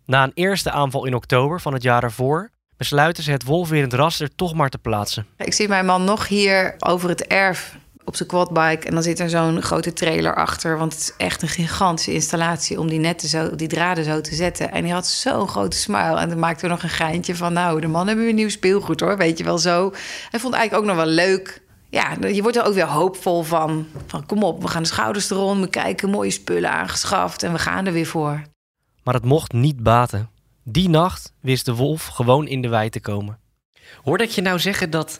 Na 0.06 0.24
een 0.24 0.32
eerste 0.34 0.72
aanval 0.72 1.06
in 1.06 1.16
oktober 1.16 1.62
van 1.62 1.74
het 1.74 1.84
jaar 1.84 2.04
ervoor 2.04 2.50
besluiten 2.78 3.24
ze 3.24 3.32
het 3.32 3.44
wolfwerend 3.44 3.94
raster 3.94 4.36
toch 4.36 4.54
maar 4.54 4.70
te 4.70 4.78
plaatsen. 4.78 5.26
Ik 5.38 5.54
zie 5.54 5.68
mijn 5.68 5.86
man 5.86 6.04
nog 6.04 6.28
hier 6.28 6.76
over 6.80 7.10
het 7.10 7.28
erf 7.28 7.78
op 8.06 8.16
zijn 8.16 8.30
quadbike 8.30 8.88
en 8.88 8.94
dan 8.94 9.04
zit 9.04 9.20
er 9.20 9.30
zo'n 9.30 9.62
grote 9.62 9.94
trailer 9.94 10.36
achter, 10.36 10.78
want 10.78 10.94
het 10.94 11.02
is 11.02 11.14
echt 11.18 11.42
een 11.42 11.48
gigantische 11.48 12.14
installatie 12.14 12.80
om 12.80 12.88
die 12.88 13.00
netten 13.00 13.30
zo, 13.30 13.56
die 13.56 13.68
draden 13.68 14.04
zo 14.04 14.22
te 14.22 14.36
zetten. 14.36 14.72
En 14.72 14.84
hij 14.84 14.94
had 14.94 15.08
zo'n 15.08 15.48
grote 15.48 15.78
smile 15.78 16.20
en 16.20 16.30
dan 16.30 16.40
maakte 16.40 16.62
we 16.62 16.72
nog 16.72 16.84
een 16.84 16.90
geintje 16.90 17.36
van, 17.36 17.54
nou, 17.54 17.82
de 17.82 17.88
man 17.88 18.08
hebben 18.08 18.26
weer 18.26 18.34
nieuw 18.34 18.50
speelgoed 18.50 19.00
hoor, 19.00 19.18
weet 19.18 19.38
je 19.38 19.44
wel 19.44 19.58
zo. 19.58 19.94
Hij 20.30 20.40
vond 20.40 20.54
eigenlijk 20.54 20.84
ook 20.84 20.96
nog 20.96 21.06
wel 21.06 21.14
leuk 21.14 21.62
ja, 21.92 22.28
je 22.28 22.42
wordt 22.42 22.58
er 22.58 22.64
ook 22.66 22.74
weer 22.74 22.88
hoopvol 22.88 23.44
van. 23.44 23.88
Van 24.08 24.26
kom 24.26 24.44
op, 24.44 24.62
we 24.62 24.68
gaan 24.68 24.82
de 24.82 24.88
schouders 24.88 25.30
eronder, 25.30 25.64
we 25.64 25.70
kijken, 25.70 26.10
mooie 26.10 26.32
spullen 26.32 26.72
aangeschaft 26.72 27.44
en 27.44 27.52
we 27.52 27.60
gaan 27.60 27.86
er 27.86 27.94
weer 27.94 28.06
voor. 28.06 28.42
Maar 29.04 29.14
het 29.14 29.26
mocht 29.26 29.52
niet 29.54 29.84
baten. 29.84 30.30
Die 30.64 30.90
nacht 30.90 31.34
wist 31.40 31.66
de 31.66 31.76
wolf 31.76 32.06
gewoon 32.06 32.48
in 32.48 32.62
de 32.62 32.68
wei 32.68 32.90
te 32.90 33.00
komen. 33.00 33.40
Hoorde 34.04 34.24
ik 34.24 34.30
je 34.30 34.42
nou 34.42 34.60
zeggen 34.60 34.90
dat, 34.90 35.20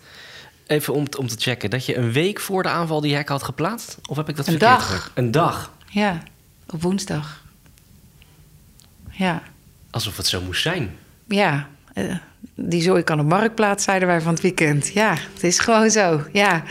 even 0.68 0.94
om, 0.94 1.06
om 1.18 1.28
te 1.28 1.36
checken, 1.38 1.70
dat 1.70 1.86
je 1.86 1.98
een 1.98 2.12
week 2.12 2.40
voor 2.40 2.64
de 2.64 2.70
aanval 2.70 3.02
die 3.02 3.16
hek 3.16 3.30
had 3.30 3.44
geplaatst? 3.44 3.98
Of 4.10 4.18
heb 4.18 4.30
ik 4.30 4.36
dat 4.36 4.48
een 4.48 4.58
verkeerd 4.58 4.80
dag. 4.80 4.86
gezegd? 4.86 5.12
Een 5.14 5.32
dag? 5.32 5.72
Ja, 5.90 6.24
op 6.70 6.82
woensdag. 6.82 7.44
Ja. 9.10 9.44
Alsof 9.90 10.18
het 10.18 10.28
zo 10.28 10.42
moest 10.42 10.62
zijn. 10.62 10.98
Ja, 11.28 11.68
uh, 11.94 12.16
die 12.56 12.82
zooi 12.82 13.04
kan 13.04 13.20
op 13.20 13.26
marktplaats, 13.26 13.84
zeiden 13.84 14.08
wij 14.08 14.22
van 14.22 14.34
het 14.34 14.42
weekend. 14.42 14.88
Ja, 14.88 15.16
het 15.34 15.44
is 15.44 15.60
gewoon 15.60 15.90
zo, 15.90 16.22
ja. 16.32 16.64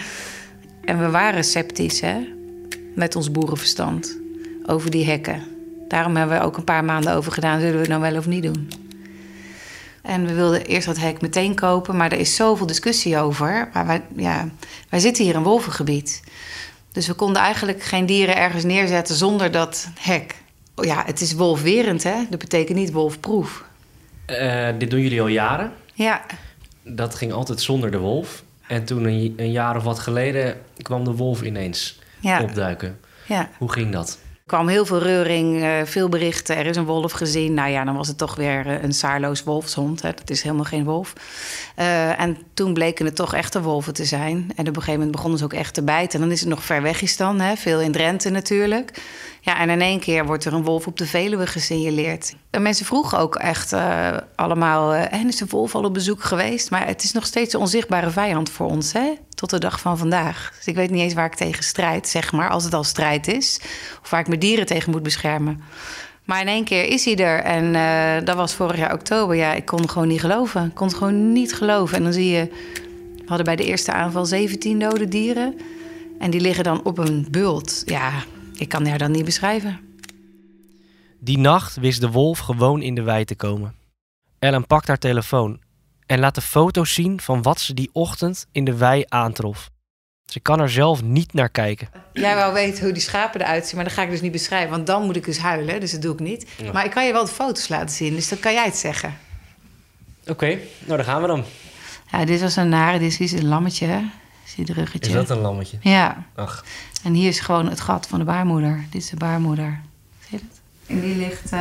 En 0.85 0.99
we 0.99 1.11
waren 1.11 1.45
sceptisch, 1.45 2.01
hè, 2.01 2.17
met 2.95 3.17
ons 3.17 3.31
boerenverstand, 3.31 4.19
over 4.67 4.91
die 4.91 5.05
hekken. 5.05 5.43
Daarom 5.89 6.17
hebben 6.17 6.39
we 6.39 6.45
ook 6.45 6.57
een 6.57 6.65
paar 6.65 6.85
maanden 6.85 7.15
over 7.15 7.33
gedaan, 7.33 7.59
zullen 7.59 7.75
we 7.75 7.81
het 7.81 7.89
nou 7.89 8.01
wel 8.01 8.17
of 8.17 8.27
niet 8.27 8.43
doen. 8.43 8.69
En 10.03 10.27
we 10.27 10.35
wilden 10.35 10.65
eerst 10.65 10.87
dat 10.87 10.99
hek 10.99 11.21
meteen 11.21 11.55
kopen, 11.55 11.97
maar 11.97 12.13
er 12.13 12.19
is 12.19 12.35
zoveel 12.37 12.67
discussie 12.67 13.19
over. 13.19 13.69
Maar 13.73 13.87
wij, 13.87 14.03
ja, 14.17 14.49
wij 14.89 15.01
zitten 15.01 15.25
hier 15.25 15.35
in 15.35 15.43
wolvengebied. 15.43 16.23
Dus 16.93 17.07
we 17.07 17.15
konden 17.15 17.43
eigenlijk 17.43 17.83
geen 17.83 18.07
dieren 18.07 18.37
ergens 18.37 18.65
neerzetten 18.65 19.15
zonder 19.15 19.51
dat 19.51 19.89
hek. 19.99 20.35
Ja, 20.75 21.03
het 21.07 21.21
is 21.21 21.33
wolfwerend, 21.33 22.03
hè? 22.03 22.15
Dat 22.31 22.39
betekent 22.39 22.79
niet 22.79 22.93
wolfproef. 22.93 23.65
Uh, 24.31 24.69
dit 24.79 24.91
doen 24.91 25.01
jullie 25.01 25.21
al 25.21 25.27
jaren. 25.27 25.73
Ja. 25.95 26.23
Dat 26.83 27.15
ging 27.15 27.33
altijd 27.33 27.61
zonder 27.61 27.91
de 27.91 27.99
wolf. 27.99 28.43
En 28.67 28.85
toen 28.85 29.05
een, 29.05 29.35
een 29.37 29.51
jaar 29.51 29.77
of 29.77 29.83
wat 29.83 29.99
geleden 29.99 30.57
kwam 30.83 31.05
de 31.05 31.15
wolf 31.15 31.43
ineens 31.43 31.99
ja. 32.21 32.43
opduiken. 32.43 33.01
Ja. 33.27 33.49
Hoe 33.59 33.73
ging 33.73 33.93
dat? 33.93 34.19
kwam 34.51 34.69
heel 34.69 34.87
veel 34.87 34.99
reuring, 34.99 35.63
eh, 35.63 35.71
veel 35.85 36.09
berichten. 36.09 36.57
Er 36.57 36.67
is 36.67 36.77
een 36.77 36.85
wolf 36.85 37.13
gezien. 37.13 37.55
Nou 37.55 37.71
ja, 37.71 37.85
dan 37.85 37.97
was 37.97 38.09
het 38.09 38.19
toch 38.19 38.35
weer 38.35 38.67
eh, 38.67 38.83
een 38.83 38.93
saarloos 38.93 39.43
wolfshond. 39.43 40.03
Hè. 40.03 40.11
Dat 40.15 40.31
is 40.31 40.43
helemaal 40.43 40.65
geen 40.65 40.85
wolf. 40.85 41.13
Uh, 41.79 42.21
en 42.21 42.37
toen 42.55 42.75
bleken 42.75 43.05
het 43.05 43.17
toch 43.17 43.35
echte 43.35 43.63
wolven 43.63 43.95
te 43.95 44.05
zijn. 44.05 44.53
En 44.57 44.63
op 44.63 44.67
een 44.67 44.75
gegeven 44.75 44.93
moment 44.93 45.11
begonnen 45.11 45.39
ze 45.39 45.45
ook 45.45 45.53
echt 45.53 45.75
te 45.75 45.83
bijten. 45.83 46.15
En 46.15 46.21
dan 46.21 46.35
is 46.35 46.41
het 46.41 46.49
nog 46.49 46.65
ver 46.65 46.83
weg 46.83 47.03
is 47.03 47.17
dan, 47.17 47.41
hè. 47.41 47.57
veel 47.57 47.81
in 47.81 47.93
Drenthe 47.93 48.31
natuurlijk. 48.31 49.03
Ja, 49.41 49.59
en 49.59 49.71
in 49.71 49.81
één 49.81 50.01
keer 50.01 50.27
wordt 50.27 50.45
er 50.45 50.53
een 50.53 50.65
wolf 50.65 50.87
op 50.87 50.99
de 50.99 51.07
Veluwe 51.07 51.47
gesignaleerd. 51.47 52.35
En 52.51 52.63
mensen 52.63 52.87
vroegen 52.87 53.19
ook 53.19 53.35
echt 53.35 53.73
uh, 53.73 54.17
allemaal... 54.35 54.95
Uh, 54.95 55.13
en 55.13 55.29
is 55.29 55.41
een 55.41 55.49
wolf 55.49 55.75
al 55.75 55.85
op 55.85 55.95
bezoek 55.95 56.23
geweest? 56.23 56.71
Maar 56.71 56.87
het 56.87 57.03
is 57.03 57.13
nog 57.13 57.27
steeds 57.27 57.55
een 57.55 57.61
onzichtbare 57.61 58.11
vijand 58.11 58.51
voor 58.51 58.67
ons, 58.67 58.93
hè? 58.93 59.13
Tot 59.35 59.51
de 59.51 59.59
dag 59.59 59.81
van 59.81 59.99
vandaag. 59.99 60.53
Dus 60.57 60.67
ik 60.67 60.75
weet 60.75 60.91
niet 60.91 61.01
eens 61.01 61.15
waar 61.15 61.27
ik 61.27 61.35
tegen 61.35 61.65
strijd, 61.65 62.09
zeg 62.09 62.33
maar, 62.33 62.51
als 62.51 62.65
het 62.65 62.75
al 62.75 62.85
strijd 62.85 63.29
is. 63.29 63.61
Of 64.03 64.11
waar 64.11 64.21
ik 64.21 64.29
mijn 64.29 64.41
dieren 64.41 64.67
tegen 64.67 64.91
moet 64.91 65.03
beschermen. 65.03 65.63
Maar 66.25 66.41
in 66.41 66.49
één 66.49 66.65
keer 66.65 66.85
is 66.85 67.05
hij 67.05 67.17
er. 67.17 67.41
En 67.41 67.75
uh, 67.75 68.27
dat 68.27 68.37
was 68.37 68.55
vorig 68.55 68.77
jaar 68.77 68.93
oktober. 68.93 69.37
Ja, 69.37 69.53
ik 69.53 69.65
kon 69.67 69.89
gewoon 69.89 70.09
niet 70.09 70.21
geloven. 70.21 70.67
Ik 70.67 70.75
kon 70.75 70.87
het 70.87 70.97
gewoon 70.97 71.33
niet 71.33 71.55
geloven. 71.55 71.97
En 71.97 72.03
dan 72.03 72.13
zie 72.13 72.31
je... 72.31 72.49
We 73.17 73.27
hadden 73.27 73.45
bij 73.45 73.57
de 73.57 73.65
eerste 73.65 73.93
aanval 73.93 74.27
17 74.27 74.79
dode 74.79 75.09
dieren. 75.09 75.59
En 76.19 76.31
die 76.31 76.41
liggen 76.41 76.65
dan 76.65 76.85
op 76.85 76.99
een 76.99 77.27
bult. 77.31 77.83
Ja, 77.85 78.13
ik 78.61 78.69
kan 78.69 78.87
haar 78.87 78.99
dan 78.99 79.11
niet 79.11 79.25
beschrijven. 79.25 79.81
Die 81.19 81.39
nacht 81.39 81.77
wist 81.77 82.01
de 82.01 82.11
wolf 82.11 82.39
gewoon 82.39 82.83
in 82.83 82.95
de 82.95 83.03
wei 83.03 83.25
te 83.25 83.35
komen. 83.35 83.75
Ellen 84.39 84.67
pakt 84.67 84.89
haar 84.89 84.99
telefoon 84.99 85.61
en 86.07 86.19
laat 86.19 86.35
de 86.35 86.41
foto's 86.41 86.95
zien 86.95 87.21
van 87.21 87.43
wat 87.43 87.61
ze 87.61 87.75
die 87.75 87.91
ochtend 87.93 88.47
in 88.53 88.65
de 88.65 88.77
wei 88.77 89.05
aantrof. 89.09 89.71
Ze 90.25 90.41
kan 90.41 90.61
er 90.61 90.71
zelf 90.71 91.03
niet 91.03 91.33
naar 91.33 91.49
kijken. 91.49 91.89
Jij 92.13 92.35
wou 92.35 92.53
weten 92.53 92.85
hoe 92.85 92.93
die 92.93 93.03
schapen 93.03 93.41
eruit 93.41 93.67
zien, 93.67 93.77
maar 93.77 93.85
dat 93.85 93.93
ga 93.93 94.03
ik 94.03 94.11
dus 94.11 94.21
niet 94.21 94.33
beschrijven. 94.33 94.71
Want 94.71 94.87
dan 94.87 95.03
moet 95.03 95.17
ik 95.17 95.25
dus 95.25 95.39
huilen, 95.39 95.81
dus 95.81 95.93
dat 95.93 96.03
doe 96.03 96.13
ik 96.13 96.21
niet. 96.21 96.49
Ja. 96.57 96.73
Maar 96.73 96.85
ik 96.85 96.91
kan 96.91 97.07
je 97.07 97.13
wel 97.13 97.25
de 97.25 97.31
foto's 97.31 97.69
laten 97.69 97.95
zien, 97.95 98.15
dus 98.15 98.29
dan 98.29 98.39
kan 98.39 98.53
jij 98.53 98.65
het 98.65 98.77
zeggen. 98.77 99.17
Oké, 100.21 100.31
okay, 100.31 100.69
nou 100.85 100.97
dan 100.97 101.05
gaan 101.05 101.23
we 101.23 101.27
dan. 101.27 101.45
Ja, 102.13 102.25
dit 102.25 102.41
was 102.41 102.57
een 102.57 102.69
nare, 102.69 102.99
dit 102.99 103.21
is 103.21 103.33
een 103.33 103.49
lammetje? 103.49 104.11
Zie 104.45 104.67
je 104.67 104.73
ruggetje? 104.73 105.09
Is 105.11 105.17
dat 105.17 105.31
een 105.31 105.43
lammetje? 105.43 105.79
Ja. 105.81 106.25
Ach. 106.35 106.65
En 107.03 107.13
hier 107.15 107.29
is 107.29 107.41
gewoon 107.41 107.69
het 107.69 107.81
gat 107.81 108.07
van 108.07 108.19
de 108.19 108.25
baarmoeder. 108.25 108.85
Dit 108.91 109.03
is 109.03 109.11
de 109.11 109.17
baarmoeder. 109.17 109.81
Zie 110.29 110.39
je 110.39 110.45
het? 110.49 110.61
En 110.87 111.01
die 111.01 111.17
ligt, 111.17 111.53
uh, 111.53 111.61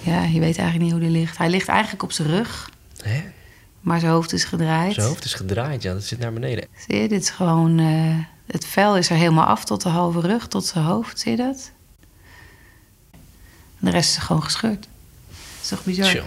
ja, 0.00 0.22
je 0.22 0.40
weet 0.40 0.58
eigenlijk 0.58 0.78
niet 0.78 0.90
hoe 0.90 1.00
die 1.00 1.10
ligt. 1.10 1.38
Hij 1.38 1.50
ligt 1.50 1.68
eigenlijk 1.68 2.02
op 2.02 2.12
zijn 2.12 2.28
rug. 2.28 2.70
Hè? 3.02 3.22
Maar 3.80 4.00
zijn 4.00 4.12
hoofd 4.12 4.32
is 4.32 4.44
gedraaid. 4.44 4.94
Zijn 4.94 5.06
hoofd 5.06 5.24
is 5.24 5.34
gedraaid, 5.34 5.82
ja. 5.82 5.92
Dat 5.92 6.04
zit 6.04 6.18
naar 6.18 6.32
beneden. 6.32 6.66
Zie 6.86 7.00
je, 7.00 7.08
dit 7.08 7.22
is 7.22 7.30
gewoon... 7.30 7.78
Uh, 7.78 8.16
het 8.46 8.66
vel 8.66 8.96
is 8.96 9.10
er 9.10 9.16
helemaal 9.16 9.46
af 9.46 9.64
tot 9.64 9.82
de 9.82 9.88
halve 9.88 10.20
rug, 10.20 10.48
tot 10.48 10.66
zijn 10.66 10.84
hoofd. 10.84 11.18
Zie 11.18 11.30
je 11.30 11.36
dat? 11.36 11.70
En 13.80 13.86
de 13.86 13.90
rest 13.90 14.16
is 14.16 14.22
gewoon 14.22 14.42
gescheurd. 14.42 14.88
Dat 15.28 15.62
is 15.62 15.68
toch 15.68 15.84
bizar? 15.84 16.10
Tjo. 16.10 16.22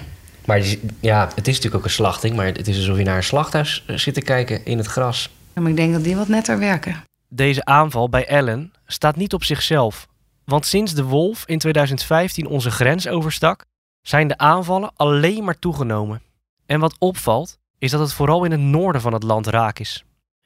Maar 0.45 0.61
ja, 0.99 1.31
het 1.35 1.47
is 1.47 1.55
natuurlijk 1.55 1.75
ook 1.75 1.83
een 1.83 1.89
slachting. 1.89 2.35
Maar 2.35 2.45
het 2.45 2.67
is 2.67 2.77
alsof 2.77 2.97
je 2.97 3.03
naar 3.03 3.17
een 3.17 3.23
slachthuis 3.23 3.85
zit 3.87 4.13
te 4.13 4.21
kijken 4.21 4.65
in 4.65 4.77
het 4.77 4.87
gras. 4.87 5.29
Ja, 5.53 5.61
maar 5.61 5.71
ik 5.71 5.77
denk 5.77 5.93
dat 5.93 6.03
die 6.03 6.15
wat 6.15 6.27
netter 6.27 6.59
werken. 6.59 7.03
Deze 7.35 7.65
aanval 7.65 8.09
bij 8.09 8.27
Ellen 8.27 8.73
staat 8.85 9.15
niet 9.15 9.33
op 9.33 9.43
zichzelf. 9.43 10.07
Want 10.45 10.65
sinds 10.65 10.93
de 10.93 11.03
wolf 11.03 11.43
in 11.45 11.57
2015 11.57 12.47
onze 12.47 12.71
grens 12.71 13.07
overstak, 13.07 13.65
zijn 14.01 14.27
de 14.27 14.37
aanvallen 14.37 14.91
alleen 14.95 15.43
maar 15.43 15.59
toegenomen. 15.59 16.21
En 16.65 16.79
wat 16.79 16.95
opvalt, 16.99 17.57
is 17.77 17.91
dat 17.91 17.99
het 17.99 18.13
vooral 18.13 18.43
in 18.43 18.51
het 18.51 18.59
noorden 18.59 19.01
van 19.01 19.13
het 19.13 19.23
land 19.23 19.47
raak 19.47 19.79
is. 19.79 20.03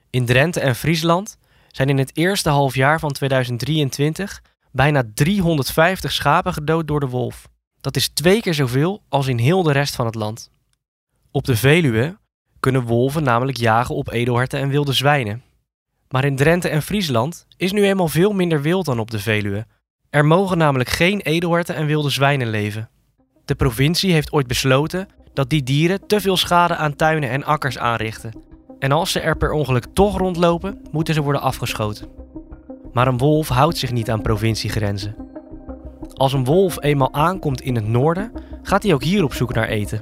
In 0.10 0.25
Drenthe 0.25 0.60
en 0.60 0.75
Friesland 0.75 1.38
zijn 1.67 1.89
in 1.89 1.98
het 1.98 2.17
eerste 2.17 2.50
halfjaar 2.50 3.00
van 3.00 3.12
2023 3.12 4.41
bijna 4.72 5.03
350 5.13 6.12
schapen 6.12 6.53
gedood 6.53 6.88
door 6.88 7.00
de 7.00 7.10
wolf. 7.10 7.48
Dat 7.82 7.96
is 7.96 8.08
twee 8.08 8.41
keer 8.41 8.53
zoveel 8.53 9.01
als 9.10 9.27
in 9.27 9.38
heel 9.38 9.63
de 9.63 9.72
rest 9.72 9.96
van 9.96 10.06
het 10.06 10.15
land. 10.15 10.50
Op 11.32 11.46
de 11.46 11.56
Veluwe 11.56 12.17
kunnen 12.60 12.84
wolven 12.84 13.24
namelijk 13.24 13.58
jagen 13.58 13.96
op 13.96 14.12
edelherten 14.12 14.60
en 14.60 14.70
wilde 14.70 14.94
zwijnen. 14.94 15.46
Maar 16.10 16.26
in 16.26 16.36
Drenthe 16.36 16.70
en 16.70 16.82
Friesland 16.82 17.48
is 17.58 17.72
nu 17.72 17.86
eenmaal 17.86 18.08
veel 18.08 18.34
minder 18.34 18.62
wild 18.62 18.86
dan 18.86 19.00
op 19.00 19.12
de 19.12 19.20
Veluwe. 19.20 19.66
Er 20.10 20.26
mogen 20.26 20.58
namelijk 20.58 20.90
geen 20.90 21.22
edelherten 21.22 21.76
en 21.76 21.86
wilde 21.86 22.10
zwijnen 22.10 22.50
leven. 22.50 22.90
De 23.46 23.56
provincie 23.56 24.14
heeft 24.14 24.32
ooit 24.32 24.48
besloten 24.48 25.08
dat 25.34 25.50
die 25.50 25.64
dieren 25.64 26.08
te 26.08 26.22
veel 26.22 26.38
schade 26.38 26.76
aan 26.76 26.96
tuinen 26.96 27.30
en 27.30 27.44
akkers 27.44 27.78
aanrichten. 27.78 28.34
En 28.80 28.92
als 28.92 29.12
ze 29.12 29.20
er 29.20 29.38
per 29.38 29.52
ongeluk 29.52 29.86
toch 29.94 30.18
rondlopen, 30.18 30.82
moeten 30.92 31.14
ze 31.14 31.22
worden 31.22 31.42
afgeschoten. 31.42 32.10
Maar 32.94 33.08
een 33.08 33.18
wolf 33.18 33.48
houdt 33.48 33.78
zich 33.78 33.92
niet 33.92 34.10
aan 34.12 34.22
provinciegrenzen. 34.22 35.16
Als 36.14 36.34
een 36.34 36.46
wolf 36.46 36.84
eenmaal 36.84 37.14
aankomt 37.14 37.62
in 37.62 37.76
het 37.76 37.88
noorden, 37.88 38.32
gaat 38.62 38.84
hij 38.84 38.94
ook 38.94 39.04
hier 39.04 39.24
op 39.24 39.34
zoek 39.34 39.54
naar 39.54 39.68
eten. 39.68 40.02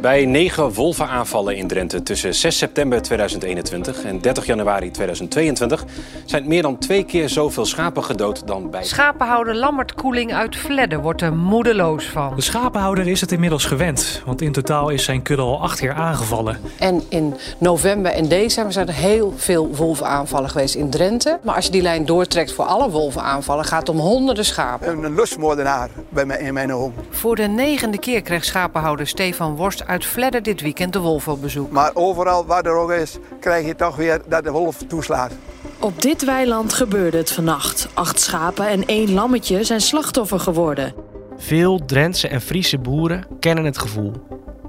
Bij 0.00 0.24
negen 0.24 0.72
wolvenaanvallen 0.72 1.56
in 1.56 1.66
Drenthe 1.66 2.02
tussen 2.02 2.34
6 2.34 2.58
september 2.58 3.02
2021 3.02 4.04
en 4.04 4.20
30 4.20 4.46
januari 4.46 4.90
2022 4.90 5.84
zijn 6.24 6.48
meer 6.48 6.62
dan 6.62 6.78
twee 6.78 7.04
keer 7.04 7.28
zoveel 7.28 7.64
schapen 7.64 8.04
gedood 8.04 8.46
dan 8.46 8.70
bij. 8.70 8.84
Schapenhouder 8.84 9.54
Lammert 9.54 9.94
Koeling 9.94 10.34
uit 10.34 10.56
Vledde 10.56 10.98
wordt 10.98 11.22
er 11.22 11.32
moedeloos 11.32 12.04
van. 12.04 12.32
De 12.36 12.42
schapenhouder 12.42 13.06
is 13.06 13.20
het 13.20 13.32
inmiddels 13.32 13.64
gewend, 13.64 14.22
want 14.24 14.40
in 14.42 14.52
totaal 14.52 14.88
is 14.88 15.04
zijn 15.04 15.22
kudde 15.22 15.42
al 15.42 15.62
acht 15.62 15.78
keer 15.78 15.92
aangevallen. 15.92 16.58
En 16.78 17.02
in 17.08 17.34
november 17.58 18.12
en 18.12 18.28
december 18.28 18.72
zijn 18.72 18.88
er 18.88 18.94
heel 18.94 19.34
veel 19.36 19.74
wolvenaanvallen 19.74 20.50
geweest 20.50 20.74
in 20.74 20.90
Drenthe. 20.90 21.38
Maar 21.42 21.54
als 21.54 21.64
je 21.64 21.70
die 21.70 21.82
lijn 21.82 22.04
doortrekt 22.04 22.52
voor 22.52 22.64
alle 22.64 22.90
wolvenaanvallen, 22.90 23.64
gaat 23.64 23.80
het 23.80 23.88
om 23.88 23.98
honderden 23.98 24.44
schapen. 24.44 25.04
Een 25.04 25.14
lustmoordenaar 25.14 25.88
bij 26.08 26.24
mij 26.24 26.38
in 26.38 26.54
mijn 26.54 26.72
ogen. 26.72 26.94
Voor 27.10 27.36
de 27.36 27.46
negende 27.48 27.98
keer 27.98 28.22
kreeg 28.22 28.44
schapenhouder 28.44 29.06
Stefan 29.06 29.56
Worst 29.56 29.84
uit 29.86 30.04
Vledder 30.04 30.42
dit 30.42 30.60
weekend 30.60 30.92
de 30.92 30.98
wolf 30.98 31.28
op 31.28 31.40
bezoek. 31.40 31.70
Maar 31.70 31.90
overal 31.94 32.46
waar 32.46 32.64
er 32.64 32.76
ook 32.76 32.90
is, 32.90 33.18
krijg 33.40 33.66
je 33.66 33.74
toch 33.74 33.96
weer 33.96 34.20
dat 34.28 34.44
de 34.44 34.50
wolf 34.50 34.76
toeslaat. 34.88 35.32
Op 35.80 36.02
dit 36.02 36.24
weiland 36.24 36.72
gebeurde 36.72 37.16
het 37.16 37.32
vannacht. 37.32 37.88
Acht 37.94 38.20
schapen 38.20 38.68
en 38.68 38.86
één 38.86 39.12
lammetje 39.12 39.64
zijn 39.64 39.80
slachtoffer 39.80 40.40
geworden. 40.40 40.94
Veel 41.36 41.84
Drentse 41.84 42.28
en 42.28 42.40
Friese 42.40 42.78
boeren 42.78 43.26
kennen 43.40 43.64
het 43.64 43.78
gevoel. 43.78 44.12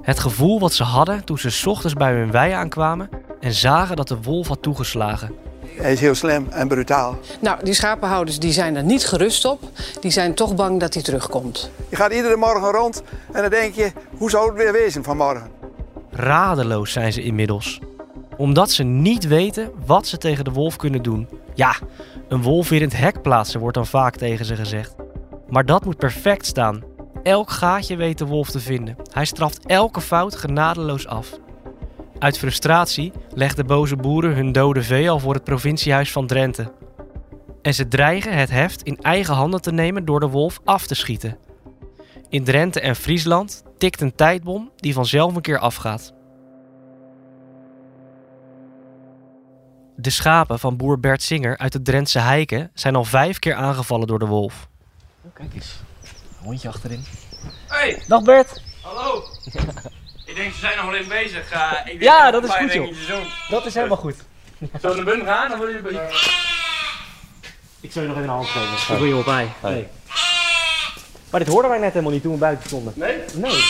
Het 0.02 0.18
gevoel 0.18 0.60
wat 0.60 0.72
ze 0.72 0.82
hadden 0.82 1.24
toen 1.24 1.38
ze 1.38 1.50
's 1.50 1.66
ochtends 1.66 1.94
bij 1.94 2.12
hun 2.12 2.30
wei 2.30 2.52
aankwamen 2.52 3.08
en 3.40 3.52
zagen 3.52 3.96
dat 3.96 4.08
de 4.08 4.22
wolf 4.22 4.48
had 4.48 4.62
toegeslagen. 4.62 5.34
Hij 5.76 5.92
is 5.92 6.00
heel 6.00 6.14
slim 6.14 6.46
en 6.50 6.68
brutaal. 6.68 7.18
Nou, 7.40 7.64
die 7.64 7.74
schapenhouders 7.74 8.38
die 8.38 8.52
zijn 8.52 8.76
er 8.76 8.82
niet 8.82 9.06
gerust 9.06 9.44
op. 9.44 9.70
Die 10.00 10.10
zijn 10.10 10.34
toch 10.34 10.54
bang 10.54 10.80
dat 10.80 10.94
hij 10.94 11.02
terugkomt. 11.02 11.70
Je 11.88 11.96
gaat 11.96 12.12
iedere 12.12 12.36
morgen 12.36 12.70
rond 12.70 13.02
en 13.32 13.40
dan 13.40 13.50
denk 13.50 13.74
je, 13.74 13.92
hoe 14.16 14.30
zou 14.30 14.48
het 14.48 14.56
weer 14.56 14.72
wezen 14.72 15.04
vanmorgen? 15.04 15.50
Radeloos 16.10 16.92
zijn 16.92 17.12
ze 17.12 17.22
inmiddels. 17.22 17.80
Omdat 18.36 18.70
ze 18.70 18.82
niet 18.82 19.26
weten 19.26 19.70
wat 19.86 20.06
ze 20.06 20.18
tegen 20.18 20.44
de 20.44 20.52
wolf 20.52 20.76
kunnen 20.76 21.02
doen. 21.02 21.28
Ja, 21.54 21.76
een 22.28 22.42
wolf 22.42 22.68
weer 22.68 22.80
in 22.80 22.88
het 22.88 22.96
hek 22.96 23.22
plaatsen 23.22 23.60
wordt 23.60 23.76
dan 23.76 23.86
vaak 23.86 24.16
tegen 24.16 24.44
ze 24.44 24.56
gezegd. 24.56 24.94
Maar 25.48 25.66
dat 25.66 25.84
moet 25.84 25.96
perfect 25.96 26.46
staan. 26.46 26.82
Elk 27.22 27.50
gaatje 27.50 27.96
weet 27.96 28.18
de 28.18 28.26
wolf 28.26 28.50
te 28.50 28.60
vinden. 28.60 28.96
Hij 29.12 29.24
straft 29.24 29.66
elke 29.66 30.00
fout 30.00 30.36
genadeloos 30.36 31.06
af. 31.06 31.38
Uit 32.18 32.38
frustratie 32.38 33.12
legden 33.34 33.66
boze 33.66 33.96
boeren 33.96 34.34
hun 34.34 34.52
dode 34.52 34.82
vee 34.82 35.10
al 35.10 35.18
voor 35.18 35.34
het 35.34 35.44
provinciehuis 35.44 36.12
van 36.12 36.26
Drenthe. 36.26 36.72
En 37.62 37.74
ze 37.74 37.88
dreigen 37.88 38.32
het 38.32 38.50
heft 38.50 38.82
in 38.82 38.98
eigen 39.00 39.34
handen 39.34 39.60
te 39.60 39.72
nemen 39.72 40.04
door 40.04 40.20
de 40.20 40.28
wolf 40.28 40.60
af 40.64 40.86
te 40.86 40.94
schieten. 40.94 41.38
In 42.28 42.44
Drenthe 42.44 42.80
en 42.80 42.96
Friesland 42.96 43.62
tikt 43.78 44.00
een 44.00 44.14
tijdbom 44.14 44.70
die 44.76 44.94
vanzelf 44.94 45.34
een 45.34 45.42
keer 45.42 45.58
afgaat. 45.58 46.12
De 49.96 50.10
schapen 50.10 50.58
van 50.58 50.76
boer 50.76 51.00
Bert 51.00 51.22
Singer 51.22 51.58
uit 51.58 51.72
de 51.72 51.82
Drentse 51.82 52.18
Heiken 52.18 52.70
zijn 52.74 52.96
al 52.96 53.04
vijf 53.04 53.38
keer 53.38 53.54
aangevallen 53.54 54.06
door 54.06 54.18
de 54.18 54.26
wolf. 54.26 54.68
Oh, 55.22 55.34
kijk 55.34 55.54
eens, 55.54 55.80
een 56.38 56.44
hondje 56.44 56.68
achterin. 56.68 57.04
Hey! 57.66 58.02
Dag 58.06 58.22
Bert! 58.22 58.62
Hallo! 58.82 59.22
Ik 60.38 60.44
denk, 60.44 60.54
ze 60.56 60.60
zijn 60.60 60.76
nog 60.76 60.84
wel 60.84 60.94
even 60.94 61.08
bezig. 61.08 61.52
Uh, 61.52 61.72
ik 61.84 61.84
denk 61.84 62.02
ja, 62.02 62.30
dat 62.30 62.44
is 62.44 62.54
goed 62.54 62.72
joh. 62.72 62.90
Dat 63.48 63.66
is 63.66 63.74
helemaal 63.74 63.96
goed. 63.96 64.14
Zullen 64.80 64.96
we 64.96 65.02
naar 65.02 65.04
binnen 65.04 65.26
gaan? 65.26 65.48
Dan 65.48 65.58
wil 65.58 65.68
je 65.68 65.78
bij. 65.78 66.10
Ik 67.80 67.92
zal 67.92 68.02
je 68.02 68.08
nog 68.08 68.16
even 68.16 68.28
een 68.28 68.34
hand 68.34 68.48
geven. 68.48 68.94
Ik 68.94 68.98
wil 68.98 69.04
je 69.04 69.14
wel 69.14 69.22
bij. 69.22 69.52
Nee. 69.62 69.86
Maar 71.30 71.40
dit 71.40 71.48
hoorden 71.48 71.70
wij 71.70 71.80
net 71.80 71.92
helemaal 71.92 72.12
niet 72.12 72.22
toen 72.22 72.32
we 72.32 72.38
buiten 72.38 72.66
stonden. 72.66 72.92
Nee? 72.96 73.16
Nee. 73.34 73.62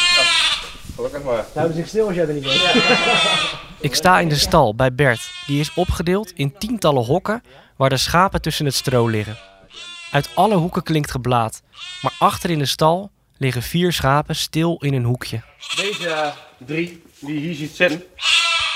Gelukkig 0.94 1.22
maar. 1.22 1.44
Ze 1.52 1.58
houden 1.58 1.76
zich 1.76 1.88
stil 1.88 2.06
als 2.06 2.14
jij 2.14 2.26
er 2.26 2.34
niet 2.34 2.42
bent. 2.42 2.60
Ik 3.80 3.94
sta 3.94 4.20
in 4.20 4.28
de 4.28 4.36
stal 4.36 4.74
bij 4.74 4.94
Bert. 4.94 5.30
Die 5.46 5.60
is 5.60 5.74
opgedeeld 5.74 6.32
in 6.32 6.58
tientallen 6.58 7.04
hokken 7.04 7.42
waar 7.76 7.88
de 7.88 7.96
schapen 7.96 8.42
tussen 8.42 8.64
het 8.64 8.74
stro 8.74 9.06
liggen. 9.06 9.38
Uit 10.10 10.30
alle 10.34 10.56
hoeken 10.56 10.82
klinkt 10.82 11.10
geblaat. 11.10 11.62
Maar 12.02 12.14
achter 12.18 12.50
in 12.50 12.58
de 12.58 12.66
stal 12.66 13.10
liggen 13.36 13.62
vier 13.62 13.92
schapen 13.92 14.36
stil 14.36 14.76
in 14.80 14.94
een 14.94 15.04
hoekje. 15.04 15.42
Deze 15.76 16.08
uh, 16.08 16.28
drie 16.66 17.02
die 17.18 17.34
je 17.34 17.40
hier 17.40 17.54
ziet 17.54 17.76
zitten. 17.76 18.04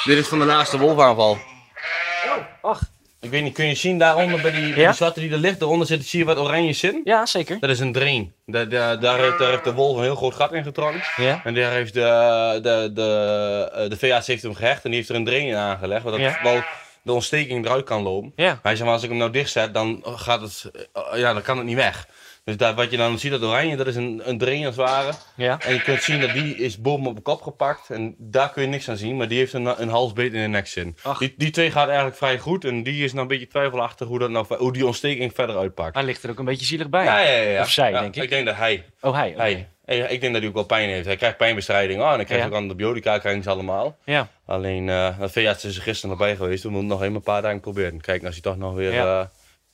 Dit 0.05 0.19
is 0.19 0.27
van 0.29 0.39
de 0.39 0.45
laatste 0.45 0.79
wolfaanval. 0.79 1.31
Oh, 1.33 2.71
ach. 2.71 2.81
Ik 3.21 3.31
weet 3.31 3.43
niet, 3.43 3.55
kun 3.55 3.67
je 3.67 3.75
zien 3.75 3.99
daaronder 3.99 4.41
bij 4.41 4.51
die, 4.51 4.75
bij 4.75 4.85
die 4.85 4.95
zwarte 4.95 5.21
die 5.21 5.31
er 5.31 5.39
ligt, 5.39 5.59
daaronder 5.59 5.87
zit, 5.87 6.07
zie 6.07 6.19
je 6.19 6.25
wat 6.25 6.37
oranje 6.39 6.75
in? 6.89 7.01
Ja, 7.05 7.27
zeker. 7.27 7.61
Dat 7.61 7.71
is 7.71 7.81
een 7.81 7.93
drain. 7.93 8.33
Da- 8.47 8.65
da- 8.65 8.97
daar, 8.97 9.19
heeft, 9.19 9.39
daar 9.39 9.51
heeft 9.51 9.65
de 9.65 9.73
wolf 9.73 9.97
een 9.97 10.03
heel 10.03 10.15
groot 10.17 10.35
gat 10.35 10.53
in 10.53 10.63
getrokken. 10.63 11.03
Ja. 11.17 11.41
En 11.45 11.55
daar 11.55 11.73
heeft 11.73 11.95
de, 11.95 12.59
de, 12.63 12.91
de, 12.95 13.71
eh, 13.75 13.89
de 13.91 13.97
veearts 13.97 14.27
heeft 14.27 14.43
hem 14.43 14.55
gehecht 14.55 14.85
en 14.85 14.91
die 14.91 14.99
heeft 14.99 15.11
er 15.11 15.17
een 15.17 15.25
drain 15.25 15.47
in 15.47 15.55
aangelegd, 15.57 16.05
Ja. 16.17 16.39
wel 16.43 16.63
de 17.03 17.13
ontsteking 17.13 17.65
eruit 17.65 17.85
kan 17.85 18.03
lopen. 18.03 18.33
Ja. 18.37 18.59
Hij 18.63 18.73
zei, 18.75 18.85
maar 18.85 18.95
als 18.95 19.03
ik 19.03 19.09
hem 19.09 19.19
nou 19.19 19.31
dichtzet, 19.31 19.75
dan, 19.75 20.03
gaat 20.05 20.41
het, 20.41 20.71
eh, 20.93 21.19
ja, 21.19 21.33
dan 21.33 21.43
kan 21.43 21.57
het 21.57 21.67
niet 21.67 21.77
weg. 21.77 22.07
Dus 22.45 22.57
daar, 22.57 22.75
wat 22.75 22.91
je 22.91 22.97
dan 22.97 23.19
ziet, 23.19 23.31
dat 23.31 23.43
oranje, 23.43 23.77
dat 23.77 23.87
is 23.87 23.97
een, 23.97 24.21
een 24.25 24.39
drain 24.39 24.67
als 24.67 24.77
het 24.77 24.87
ware. 24.87 25.13
Ja. 25.37 25.59
En 25.61 25.75
je 25.75 25.83
kunt 25.83 26.03
zien 26.03 26.21
dat 26.21 26.33
die 26.33 26.57
is 26.57 26.81
bovenop 26.81 27.17
de 27.17 27.23
kop 27.23 27.43
gepakt. 27.43 27.91
En 27.91 28.15
daar 28.19 28.51
kun 28.53 28.63
je 28.63 28.69
niks 28.69 28.89
aan 28.89 28.97
zien, 28.97 29.17
maar 29.17 29.29
die 29.29 29.39
heeft 29.39 29.53
een, 29.53 29.83
een 29.83 29.89
halsbeet 29.89 30.33
in 30.33 30.41
de 30.43 30.47
nek 30.49 30.67
zin. 30.67 30.97
Die, 31.19 31.35
die 31.37 31.51
twee 31.51 31.71
gaat 31.71 31.87
eigenlijk 31.87 32.17
vrij 32.17 32.39
goed. 32.39 32.65
En 32.65 32.83
die 32.83 33.05
is 33.05 33.11
nou 33.11 33.23
een 33.23 33.29
beetje 33.29 33.47
twijfelachtig 33.47 34.07
hoe, 34.09 34.19
dat 34.19 34.31
nou, 34.31 34.47
hoe 34.57 34.73
die 34.73 34.87
ontsteking 34.87 35.33
verder 35.35 35.57
uitpakt. 35.57 35.95
Hij 35.95 36.05
ligt 36.05 36.23
er 36.23 36.31
ook 36.31 36.39
een 36.39 36.45
beetje 36.45 36.67
zielig 36.67 36.89
bij. 36.89 37.05
Ja, 37.05 37.19
ja, 37.21 37.31
ja. 37.31 37.51
ja. 37.51 37.61
Of 37.61 37.71
zij, 37.71 37.91
Ja, 37.91 38.01
denk 38.01 38.17
ik. 38.17 38.23
Ik 38.23 38.29
denk 38.31 38.47
dat 38.47 38.57
hij. 38.57 38.85
Oh, 39.01 39.15
hij. 39.15 39.35
Hij. 39.37 39.67
Ik 39.85 40.21
denk 40.21 40.33
dat 40.33 40.41
hij 40.41 40.47
ook 40.49 40.55
wel 40.55 40.65
pijn 40.65 40.89
heeft. 40.89 41.07
Hij 41.07 41.17
krijgt 41.17 41.37
pijnbestrijding. 41.37 42.01
Oh, 42.01 42.11
en 42.11 42.17
dan 42.17 42.25
krijgt 42.25 42.45
Ja. 42.45 42.49
hij 42.51 42.57
ook 42.59 42.63
antibiotica, 42.63 43.19
krijgen 43.19 43.43
ze 43.43 43.51
allemaal. 43.51 43.97
Ja. 44.05 44.29
Alleen, 44.47 44.87
de 44.87 45.15
veearts 45.29 45.65
is 45.65 45.77
er 45.77 45.83
gisteren 45.83 46.11
nog 46.11 46.27
bij 46.27 46.37
geweest. 46.37 46.63
We 46.63 46.69
moeten 46.71 46.89
nog 46.89 47.03
even 47.03 47.15
een 47.15 47.23
paar 47.23 47.43
dagen 47.43 47.61
proberen. 47.61 48.01
Kijken 48.01 48.27
als 48.27 48.35
hij 48.35 48.43
toch 48.43 48.57
nog 48.57 48.75
weer... 48.75 48.93
Ja. 48.93 49.21
eh, 49.21 49.27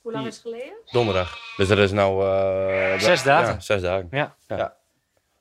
Hoe 0.09 0.17
lang 0.17 0.27
is 0.29 0.35
het 0.37 0.43
geleden? 0.45 0.73
donderdag. 0.91 1.39
Dus 1.57 1.69
dat 1.69 1.79
is 1.79 1.93
nou... 1.93 2.25
eh, 2.27 2.99
Zes 2.99 3.23
dagen. 3.23 3.53
Ja, 3.53 3.61
zes 3.61 3.81
dagen. 3.83 4.09
Ja. 4.11 4.37
Ja. 4.47 4.77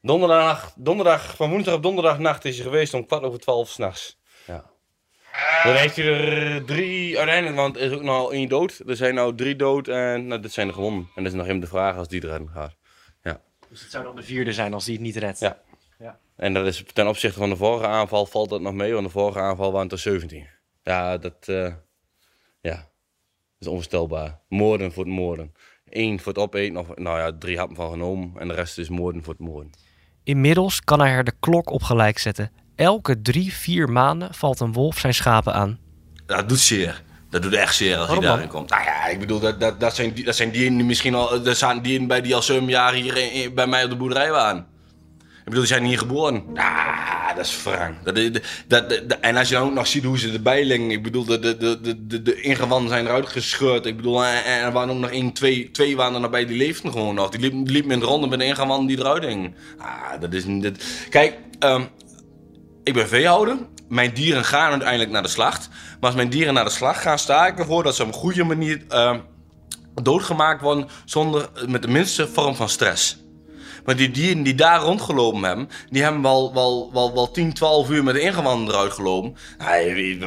Donderdag, 0.01 0.73
donderdag, 0.75 1.35
van 1.35 1.49
woensdag 1.49 1.73
op 1.73 1.83
donderdagnacht 1.83 2.45
is 2.45 2.55
hij 2.55 2.65
geweest 2.65 2.93
om 2.93 3.05
kwart 3.05 3.23
over 3.23 3.39
twaalf 3.39 3.69
s'nachts. 3.69 4.19
Ja. 4.45 4.65
Dan 5.63 5.75
heeft 5.75 5.95
hij 5.95 6.05
er 6.05 6.65
drie 6.65 7.17
uiteindelijk, 7.17 7.55
want 7.55 7.75
er 7.75 7.81
is 7.81 7.91
ook 7.91 8.01
nog 8.01 8.31
één 8.31 8.49
dood. 8.49 8.81
Er 8.87 8.95
zijn 8.95 9.15
nou 9.15 9.35
drie 9.35 9.55
dood 9.55 9.87
en 9.87 10.27
nou, 10.27 10.41
dit 10.41 10.51
zijn 10.53 10.67
er 10.67 10.73
gewonnen. 10.73 11.09
En 11.15 11.23
dat 11.23 11.31
is 11.31 11.37
nog 11.37 11.47
even 11.47 11.59
de 11.59 11.67
vraag 11.67 11.95
als 11.97 12.07
die 12.07 12.23
erin 12.23 12.49
gaat. 12.53 12.75
Ja. 13.23 13.41
Dus 13.69 13.81
het 13.81 13.91
zou 13.91 14.03
dan 14.03 14.15
de 14.15 14.23
vierde 14.23 14.53
zijn 14.53 14.73
als 14.73 14.85
die 14.85 14.93
het 14.93 15.03
niet 15.03 15.15
redt. 15.15 15.39
Ja. 15.39 15.57
Ja. 15.99 16.19
En 16.35 16.53
dat 16.53 16.65
is 16.65 16.83
ten 16.93 17.07
opzichte 17.07 17.39
van 17.39 17.49
de 17.49 17.55
vorige 17.55 17.87
aanval 17.87 18.25
valt 18.25 18.49
dat 18.49 18.61
nog 18.61 18.73
mee, 18.73 18.93
want 18.93 19.05
de 19.05 19.11
vorige 19.11 19.39
aanval 19.39 19.71
waren 19.71 19.83
het 19.87 19.91
er 19.91 19.99
17. 19.99 20.47
Ja, 20.83 21.17
dat 21.17 21.47
eh, 21.47 21.73
ja, 22.61 22.75
dat 22.75 22.96
is 23.59 23.67
onvoorstelbaar. 23.67 24.39
Moorden 24.49 24.91
voor 24.93 25.03
het 25.03 25.13
moorden. 25.13 25.53
Eén 25.89 26.19
voor 26.19 26.33
het 26.33 26.41
opeten, 26.41 26.77
of 26.77 26.87
nou 26.95 27.19
ja, 27.19 27.31
drie 27.39 27.57
happen 27.57 27.75
van 27.75 27.91
genomen. 27.91 28.31
En 28.39 28.47
de 28.47 28.53
rest 28.53 28.77
is 28.77 28.89
moorden 28.89 29.23
voor 29.23 29.33
het 29.33 29.47
moorden. 29.47 29.71
Inmiddels 30.23 30.81
kan 30.81 30.99
hij 30.99 31.11
er 31.11 31.23
de 31.23 31.33
klok 31.39 31.69
op 31.69 31.83
gelijk 31.83 32.17
zetten. 32.19 32.51
Elke 32.75 33.21
drie, 33.21 33.53
vier 33.53 33.89
maanden 33.89 34.33
valt 34.33 34.59
een 34.59 34.73
wolf 34.73 34.97
zijn 34.99 35.13
schapen 35.13 35.53
aan. 35.53 35.79
Dat 36.25 36.49
doet 36.49 36.59
zeer. 36.59 37.03
Dat 37.29 37.41
doet 37.41 37.53
echt 37.53 37.75
zeer 37.75 37.95
als 37.97 38.05
Waarom 38.05 38.15
je 38.23 38.27
dan? 38.29 38.31
daarin 38.37 38.53
komt. 38.53 38.69
Nou 38.69 38.83
ja, 38.83 39.05
ik 39.07 39.19
bedoel, 39.19 39.39
dat, 39.39 39.59
dat, 39.59 39.79
dat, 39.79 39.95
zijn, 39.95 40.13
die- 40.13 40.23
dat 40.25 40.35
zijn 40.35 40.51
dieren 40.51 40.77
die 40.77 40.85
misschien 40.85 41.15
al, 41.15 41.43
dat 41.43 41.57
zijn 41.57 41.81
dieren 41.81 42.07
bij 42.07 42.21
die 42.21 42.35
al 42.35 42.41
zeven 42.41 42.67
jaar 42.67 42.93
hier 42.93 43.17
in- 43.17 43.31
in- 43.31 43.53
bij 43.53 43.67
mij 43.67 43.83
op 43.83 43.89
de 43.89 43.95
boerderij 43.95 44.31
waren. 44.31 44.67
Ik 45.47 45.53
bedoel, 45.53 45.67
die 45.67 45.75
zijn 45.75 45.87
hier 45.87 45.97
geboren. 45.97 46.43
Ah, 46.55 47.35
dat 47.35 47.45
is 47.45 47.63
wrang. 47.63 47.95
En 49.21 49.35
als 49.35 49.49
je 49.49 49.55
dan 49.55 49.63
ook 49.63 49.73
nog 49.73 49.87
ziet 49.87 50.03
hoe 50.03 50.19
ze 50.19 50.31
erbij 50.31 50.65
liggen. 50.65 50.91
Ik 50.91 51.03
bedoel, 51.03 51.25
de, 51.25 51.39
de, 51.39 51.57
de, 51.57 51.81
de, 51.81 52.07
de, 52.07 52.21
de 52.21 52.41
ingewanden 52.41 52.89
zijn 52.89 53.05
eruit 53.05 53.27
gescheurd. 53.27 53.85
Ik 53.85 53.95
bedoel, 53.95 54.25
en, 54.25 54.43
er 54.45 54.71
waren 54.71 54.89
ook 54.89 54.99
nog 54.99 55.09
één, 55.09 55.33
twee, 55.33 55.71
twee 55.71 55.95
waren 55.95 56.23
er 56.23 56.29
bij, 56.29 56.45
die 56.45 56.57
leefden 56.57 56.91
gewoon 56.91 57.15
nog. 57.15 57.29
Die 57.29 57.39
liepen, 57.39 57.63
liepen 57.63 57.91
in 57.91 57.99
de 57.99 58.05
ronde 58.05 58.27
met 58.27 58.39
de 58.39 58.45
ingewanden 58.45 58.87
die 58.87 58.99
eruit 58.99 59.23
hingen. 59.23 59.55
Ah, 59.77 60.21
dat 60.21 60.33
is 60.33 60.45
niet... 60.45 61.05
Kijk, 61.09 61.37
ehm, 61.59 61.83
ik 62.83 62.93
ben 62.93 63.07
veehouder. 63.07 63.57
Mijn 63.89 64.13
dieren 64.13 64.43
gaan 64.43 64.71
uiteindelijk 64.71 65.11
naar 65.11 65.23
de 65.23 65.29
slacht. 65.29 65.69
Maar 65.69 66.09
als 66.09 66.15
mijn 66.15 66.29
dieren 66.29 66.53
naar 66.53 66.65
de 66.65 66.69
slacht 66.69 67.01
gaan, 67.01 67.19
sta 67.19 67.47
ik 67.47 67.59
ervoor 67.59 67.83
dat 67.83 67.95
ze 67.95 68.01
op 68.01 68.07
een 68.07 68.13
goede 68.13 68.43
manier 68.43 68.81
ehm, 68.89 69.19
doodgemaakt 70.03 70.61
worden 70.61 70.87
zonder 71.05 71.49
met 71.67 71.81
de 71.81 71.87
minste 71.87 72.27
vorm 72.27 72.55
van 72.55 72.69
stress. 72.69 73.25
Maar 73.87 73.95
die 73.95 74.11
dieren 74.11 74.43
die 74.43 74.55
daar 74.55 74.81
rondgelopen 74.81 75.43
hebben, 75.43 75.69
die 75.89 76.03
hebben 76.03 76.21
wel, 76.21 76.53
wel, 76.53 76.89
wel, 76.93 77.13
wel 77.13 77.31
10, 77.31 77.53
12 77.53 77.89
uur 77.89 78.03
met 78.03 78.13
de 78.13 78.21
ingewanden 78.21 78.73
eruit 78.73 78.91
gelopen. 78.93 79.35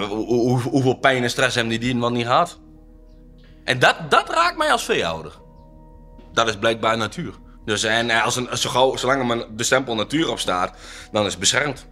Hoe- 0.08 0.26
hoe- 0.26 0.60
hoeveel 0.60 0.94
pijn 0.94 1.22
en 1.22 1.30
stress 1.30 1.54
hebben 1.54 1.72
die 1.72 1.80
dieren 1.82 2.00
wel 2.00 2.10
niet 2.10 2.26
gehad? 2.26 2.60
En 3.64 3.78
dat, 3.78 3.96
dat 4.08 4.28
raakt 4.30 4.56
mij 4.58 4.72
als 4.72 4.84
veehouder. 4.84 5.32
Dat 6.32 6.48
is 6.48 6.56
blijkbaar 6.56 6.96
natuur. 6.96 7.34
Dus 7.64 7.82
en 7.84 8.10
als 8.10 8.36
een, 8.36 8.48
zo 8.56 8.96
zolang 8.96 9.30
er 9.30 9.46
de 9.56 9.64
stempel 9.64 9.94
natuur 9.94 10.30
op 10.30 10.38
staat, 10.38 10.72
dan 11.12 11.24
is 11.24 11.30
het 11.30 11.40
beschermd. 11.40 11.86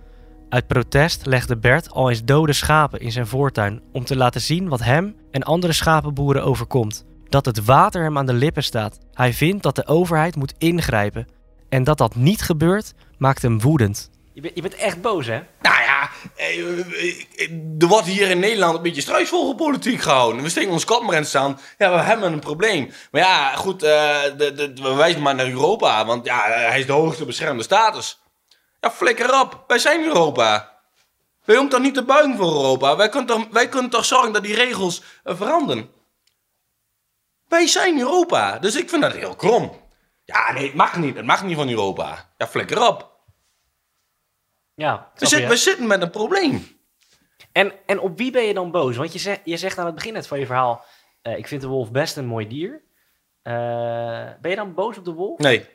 Uit 0.48 0.66
protest 0.66 1.26
legde 1.26 1.57
Bert 1.57 1.90
al 1.90 2.09
eens 2.09 2.24
dode 2.24 2.52
schapen 2.52 3.00
in 3.00 3.12
zijn 3.12 3.26
voortuin 3.26 3.83
om 3.92 4.04
te 4.04 4.16
laten 4.16 4.40
zien 4.40 4.68
wat 4.68 4.81
hem 4.83 5.16
en 5.31 5.42
andere 5.42 5.72
schapenboeren 5.72 6.44
overkomt. 6.44 7.04
Dat 7.28 7.46
het 7.46 7.64
water 7.64 8.02
hem 8.02 8.18
aan 8.18 8.26
de 8.26 8.33
lippen 8.33 8.62
staat. 8.64 8.98
Hij 9.12 9.33
vindt 9.33 9.62
dat 9.62 9.76
de 9.76 9.87
overheid 9.87 10.37
moet 10.37 10.54
ingrijpen. 10.59 11.26
En 11.68 11.85
dat 11.85 11.98
dat 11.98 12.14
niet 12.14 12.42
gebeurt, 12.42 12.92
maakt 13.18 13.42
hem 13.42 13.61
woedend. 13.61 14.11
Je, 14.33 14.40
bent- 14.40 14.54
je 14.54 14.62
bent 14.62 14.74
echt 14.74 15.00
boos, 15.02 15.26
hè? 15.26 15.40
Nou 15.61 15.83
ja, 15.83 16.11
eh, 16.37 16.78
eh, 17.38 17.50
er 17.78 17.87
wordt 17.87 18.07
hier 18.07 18.31
in 18.31 18.38
Nederland 18.38 18.76
een 18.76 18.83
beetje 18.83 19.00
struisvogelpolitiek 19.00 20.00
gehouden. 20.00 20.42
We 20.42 20.48
steken 20.48 20.70
ons 20.70 20.85
kop 20.85 21.02
maar 21.02 21.14
in 21.16 21.24
staan. 21.26 21.59
Ja, 21.78 21.90
we 21.90 21.98
hebben 21.98 22.33
een 22.33 22.40
probleem. 22.40 22.90
Maar 23.11 23.20
ja, 23.20 23.54
goed, 23.57 23.83
eh, 23.83 24.22
de, 24.37 24.52
de, 24.54 24.72
we 24.83 24.94
wijzen 24.94 25.22
maar 25.22 25.35
naar 25.35 25.48
Europa. 25.48 26.04
Want 26.07 26.24
ja, 26.24 26.42
hij 26.46 26.78
is 26.81 26.87
de 26.87 26.92
hoogste 26.92 27.24
beschermde 27.24 27.62
status. 27.62 28.20
Ja, 28.81 28.90
flikker 28.90 29.40
op. 29.40 29.64
Wij 29.66 29.78
zijn 29.78 30.04
Europa. 30.04 30.76
Wij 31.44 31.57
hoeven 31.57 31.72
toch 31.74 31.83
niet 31.85 31.94
te 31.94 32.04
buigen 32.04 32.37
voor 32.37 32.46
Europa? 32.52 32.96
Wij 32.96 33.09
kunnen 33.09 33.26
toch, 33.28 33.46
wij 33.50 33.68
kunnen 33.68 33.90
toch 33.90 34.04
zorgen 34.04 34.33
dat 34.33 34.42
die 34.42 34.54
regels 34.54 35.02
veranderen? 35.24 35.90
Wij 37.48 37.66
zijn 37.66 37.98
Europa. 37.98 38.59
Dus 38.59 38.76
ik 38.76 38.88
vind 38.88 39.02
dat 39.02 39.12
heel 39.12 39.35
krom. 39.35 39.72
Ja, 40.35 40.53
nee, 40.53 40.64
het 40.67 40.75
mag 40.75 40.97
niet. 40.97 41.17
Het 41.17 41.25
mag 41.27 41.45
niet 41.45 41.57
van 41.57 41.69
Europa. 41.69 42.29
Ja, 42.37 42.47
flikker 42.47 42.88
op. 42.88 43.17
Ja, 44.75 45.11
We, 45.14 45.27
zitten- 45.27 45.49
we 45.49 45.57
zitten 45.57 45.87
met 45.87 46.03
een 46.03 46.11
probleem. 46.11 46.67
En, 47.53 47.73
en 47.87 48.01
op 48.01 48.19
wie 48.19 48.31
ben 48.31 48.43
je 48.45 48.55
dan 48.55 48.71
boos? 48.71 48.97
Want 48.97 49.12
je 49.12 49.19
zegt, 49.19 49.41
je 49.45 49.57
zegt 49.57 49.79
aan 49.79 49.87
het 49.87 49.95
begin 49.95 50.12
net 50.12 50.27
van 50.27 50.38
je 50.38 50.47
verhaal... 50.47 50.85
eh, 51.23 51.37
ik 51.38 51.49
vind 51.49 51.61
de 51.61 51.67
wolf 51.67 51.91
best 51.91 52.17
een 52.17 52.27
mooi 52.27 52.47
dier. 52.49 52.83
Eh, 53.43 53.53
ben 54.41 54.51
je 54.51 54.57
dan 54.57 54.75
boos 54.75 54.99
op 54.99 55.05
de 55.05 55.12
wolf? 55.12 55.38
Nee. 55.38 55.69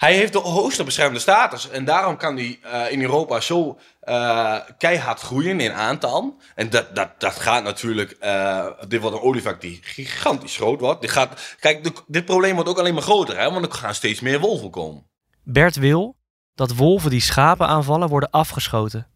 Hij 0.00 0.14
heeft 0.14 0.32
de 0.32 0.38
hoogste 0.38 0.84
beschermde 0.84 1.18
status. 1.18 1.68
En 1.70 1.84
daarom 1.84 2.16
kan 2.16 2.36
hij 2.36 2.58
eh, 2.62 2.92
in 2.92 3.00
Europa 3.02 3.40
zo 3.40 3.78
eh, 4.00 4.56
keihard 4.78 5.20
groeien 5.20 5.60
in 5.60 5.72
aantal. 5.72 6.36
En 6.54 6.70
dat, 6.70 6.94
dat, 6.94 7.20
dat 7.20 7.34
gaat 7.34 7.64
natuurlijk... 7.64 8.10
eh, 8.10 8.66
dit 8.88 9.00
wordt 9.00 9.16
een 9.16 9.22
olifant 9.22 9.60
die 9.60 9.78
gigantisch 9.82 10.56
groot 10.56 10.80
wordt. 10.80 11.00
Dit 11.00 11.10
gaat, 11.10 11.56
kijk, 11.58 11.84
de- 11.84 12.02
dit 12.06 12.24
probleem 12.24 12.54
wordt 12.54 12.68
ook 12.68 12.78
alleen 12.78 12.94
maar 12.94 13.02
groter. 13.02 13.38
Hè, 13.38 13.50
want 13.50 13.64
er 13.66 13.72
gaan 13.72 13.94
steeds 13.94 14.20
meer 14.20 14.40
wolven 14.40 14.70
komen. 14.70 15.06
Bert 15.44 15.76
wil 15.76 16.16
dat 16.54 16.74
wolven 16.74 17.10
die 17.10 17.20
schapen 17.20 17.66
aanvallen 17.66 18.08
worden 18.08 18.30
afgeschoten. 18.30 19.06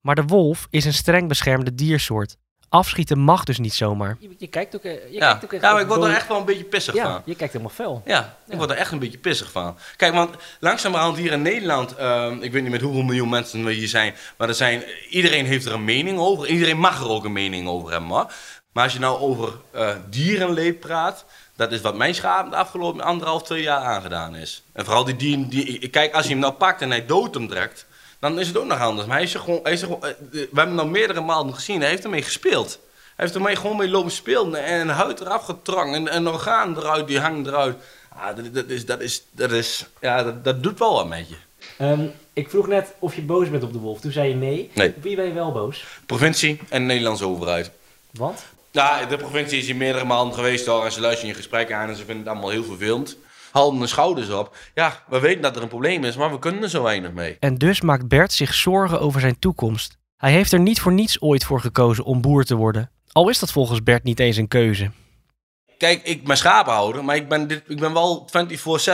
Maar 0.00 0.14
de 0.14 0.24
wolf 0.24 0.66
is 0.70 0.84
een 0.84 0.94
streng 0.94 1.28
beschermde 1.28 1.74
diersoort. 1.74 2.36
Afschieten 2.74 3.18
mag 3.18 3.44
dus 3.44 3.58
niet 3.58 3.74
zomaar. 3.74 4.16
Je, 4.18 4.30
je 4.38 4.46
kijkt 4.46 4.76
ook... 4.76 4.82
je 4.82 5.06
Ja, 5.10 5.40
ja 5.60 5.72
maar 5.72 5.80
ik 5.80 5.86
word 5.86 6.02
er 6.02 6.14
echt 6.14 6.28
wel 6.28 6.38
een 6.38 6.44
beetje 6.44 6.64
pissig 6.64 6.94
Ja, 6.94 7.04
van. 7.04 7.22
je 7.24 7.34
kijkt 7.34 7.52
helemaal 7.52 7.74
fel. 7.74 8.02
Ja, 8.04 8.36
ik 8.48 8.56
word 8.56 8.70
er 8.70 8.76
echt 8.76 8.92
een 8.92 8.98
beetje 8.98 9.18
pissig 9.18 9.50
van. 9.50 9.76
Kijk, 9.96 10.14
want 10.14 10.34
langzamerhand 10.60 11.16
hier 11.16 11.32
in 11.32 11.42
Nederland, 11.42 11.94
ehm, 11.94 12.36
ik 12.40 12.52
weet 12.52 12.62
niet 12.62 12.70
met 12.70 12.80
hoeveel 12.80 13.02
miljoen 13.02 13.28
mensen 13.28 13.64
we 13.64 13.72
hier 13.72 13.88
zijn, 13.88 14.14
maar 14.36 14.48
er 14.48 14.54
zijn, 14.54 14.82
iedereen 15.10 15.46
heeft 15.46 15.66
er 15.66 15.72
een 15.72 15.84
mening 15.84 16.18
over. 16.18 16.46
Iedereen 16.46 16.78
mag 16.78 17.00
er 17.00 17.08
ook 17.08 17.24
een 17.24 17.32
mening 17.32 17.68
over 17.68 17.90
hebben, 17.90 18.10
hoor. 18.10 18.32
Maar 18.72 18.84
als 18.84 18.92
je 18.92 18.98
nou 18.98 19.20
over 19.20 19.52
eh, 19.70 19.88
dierenleed 20.10 20.80
praat, 20.80 21.24
dat 21.56 21.72
is 21.72 21.80
wat 21.80 21.96
mijn 21.96 22.14
schaap 22.14 22.50
de 22.50 22.56
afgelopen 22.56 23.00
anderhalf, 23.04 23.42
twee 23.42 23.62
jaar 23.62 23.82
aangedaan 23.82 24.36
is. 24.36 24.62
En 24.72 24.84
vooral 24.84 25.04
die 25.04 25.16
dieren, 25.16 25.48
die, 25.48 25.88
kijk, 25.88 26.14
als 26.14 26.24
je 26.24 26.30
hem 26.30 26.40
nou 26.40 26.52
pakt 26.52 26.80
en 26.80 26.90
hij 26.90 27.06
doodt 27.06 27.34
hem 27.34 27.46
direct, 27.46 27.86
dan 28.30 28.40
is 28.40 28.46
het 28.46 28.56
ook 28.56 28.66
nog 28.66 28.80
anders. 28.80 29.06
Maar 29.06 29.16
hij 29.16 29.26
is 29.26 29.34
er 29.34 29.40
gewoon, 29.40 29.60
hij 29.62 29.72
is 29.72 29.82
er 29.82 29.86
gewoon, 29.86 30.04
eh, 30.04 30.14
we 30.30 30.48
hebben 30.54 30.78
hem 30.78 30.90
meerdere 30.90 31.20
malen 31.20 31.54
gezien, 31.54 31.80
hij 31.80 31.88
heeft 31.88 32.04
ermee 32.04 32.22
gespeeld. 32.22 32.78
Hij 32.92 33.24
heeft 33.24 33.34
ermee 33.34 33.56
gewoon 33.56 33.76
mee 33.76 33.88
lopen 33.88 34.10
spelen 34.10 34.64
en 34.64 34.80
een 34.80 34.88
huid 34.88 35.20
eraf 35.20 35.44
getrokken 35.44 35.94
en 35.94 36.16
een 36.16 36.28
orgaan 36.28 36.76
eruit, 36.78 37.06
die 37.06 37.20
hangt 37.20 37.46
eruit. 37.46 37.76
Ah, 38.08 38.36
dat, 38.36 38.54
dat 38.54 38.68
is, 38.68 38.86
dat 38.86 39.00
is, 39.00 39.24
dat 39.30 39.52
is, 39.52 39.86
ja, 40.00 40.22
dat, 40.22 40.44
dat 40.44 40.62
doet 40.62 40.78
wel 40.78 40.94
wat 40.94 41.08
met 41.08 41.28
je. 41.28 41.34
Ehm, 41.78 42.06
ik 42.32 42.50
vroeg 42.50 42.66
net 42.66 42.94
of 42.98 43.14
je 43.14 43.22
boos 43.22 43.50
bent 43.50 43.62
op 43.62 43.72
de 43.72 43.78
wolf. 43.78 44.00
Toen 44.00 44.12
zei 44.12 44.28
je 44.28 44.34
nee. 44.34 44.70
Nee. 44.74 44.88
Op 44.88 45.02
wie 45.02 45.16
ben 45.16 45.24
je 45.24 45.32
wel 45.32 45.52
boos? 45.52 45.84
Provincie 46.06 46.60
en 46.68 46.80
de 46.80 46.86
Nederlandse 46.86 47.26
overheid. 47.26 47.70
Want? 48.10 48.44
Ja, 48.70 49.04
de 49.04 49.16
provincie 49.16 49.58
is 49.58 49.66
hier 49.66 49.76
meerdere 49.76 50.04
malen 50.04 50.34
geweest 50.34 50.66
hoor. 50.66 50.84
En 50.84 50.92
ze 50.92 51.00
luisteren 51.00 51.28
je 51.28 51.36
gesprekken 51.36 51.76
aan 51.76 51.88
en 51.88 51.96
ze 51.96 52.04
vinden 52.04 52.18
het 52.18 52.28
allemaal 52.28 52.50
heel 52.50 52.64
vervelend. 52.64 53.16
Halen 53.54 53.80
de 53.80 53.86
schouders 53.86 54.30
op. 54.30 54.56
Ja, 54.74 55.02
we 55.08 55.20
weten 55.20 55.42
dat 55.42 55.56
er 55.56 55.62
een 55.62 55.68
probleem 55.68 56.04
is, 56.04 56.16
maar 56.16 56.30
we 56.30 56.38
kunnen 56.38 56.62
er 56.62 56.68
zo 56.68 56.82
weinig 56.82 57.12
mee. 57.12 57.36
En 57.40 57.54
dus 57.58 57.80
maakt 57.80 58.08
Bert 58.08 58.32
zich 58.32 58.54
zorgen 58.54 59.00
over 59.00 59.20
zijn 59.20 59.38
toekomst. 59.38 59.98
Hij 60.16 60.32
heeft 60.32 60.52
er 60.52 60.60
niet 60.60 60.80
voor 60.80 60.92
niets 60.92 61.20
ooit 61.20 61.44
voor 61.44 61.60
gekozen 61.60 62.04
om 62.04 62.20
boer 62.20 62.44
te 62.44 62.54
worden. 62.54 62.90
Al 63.12 63.28
is 63.28 63.38
dat 63.38 63.52
volgens 63.52 63.82
Bert 63.82 64.04
niet 64.04 64.20
eens 64.20 64.36
een 64.36 64.48
keuze. 64.48 64.90
Kijk, 65.78 66.02
ik 66.02 66.24
ben 66.24 66.36
schapenhouder, 66.36 67.04
maar 67.04 67.16
ik 67.16 67.28
ben, 67.28 67.48
dit, 67.48 67.62
ik 67.66 67.80
ben 67.80 67.92
wel 67.92 68.28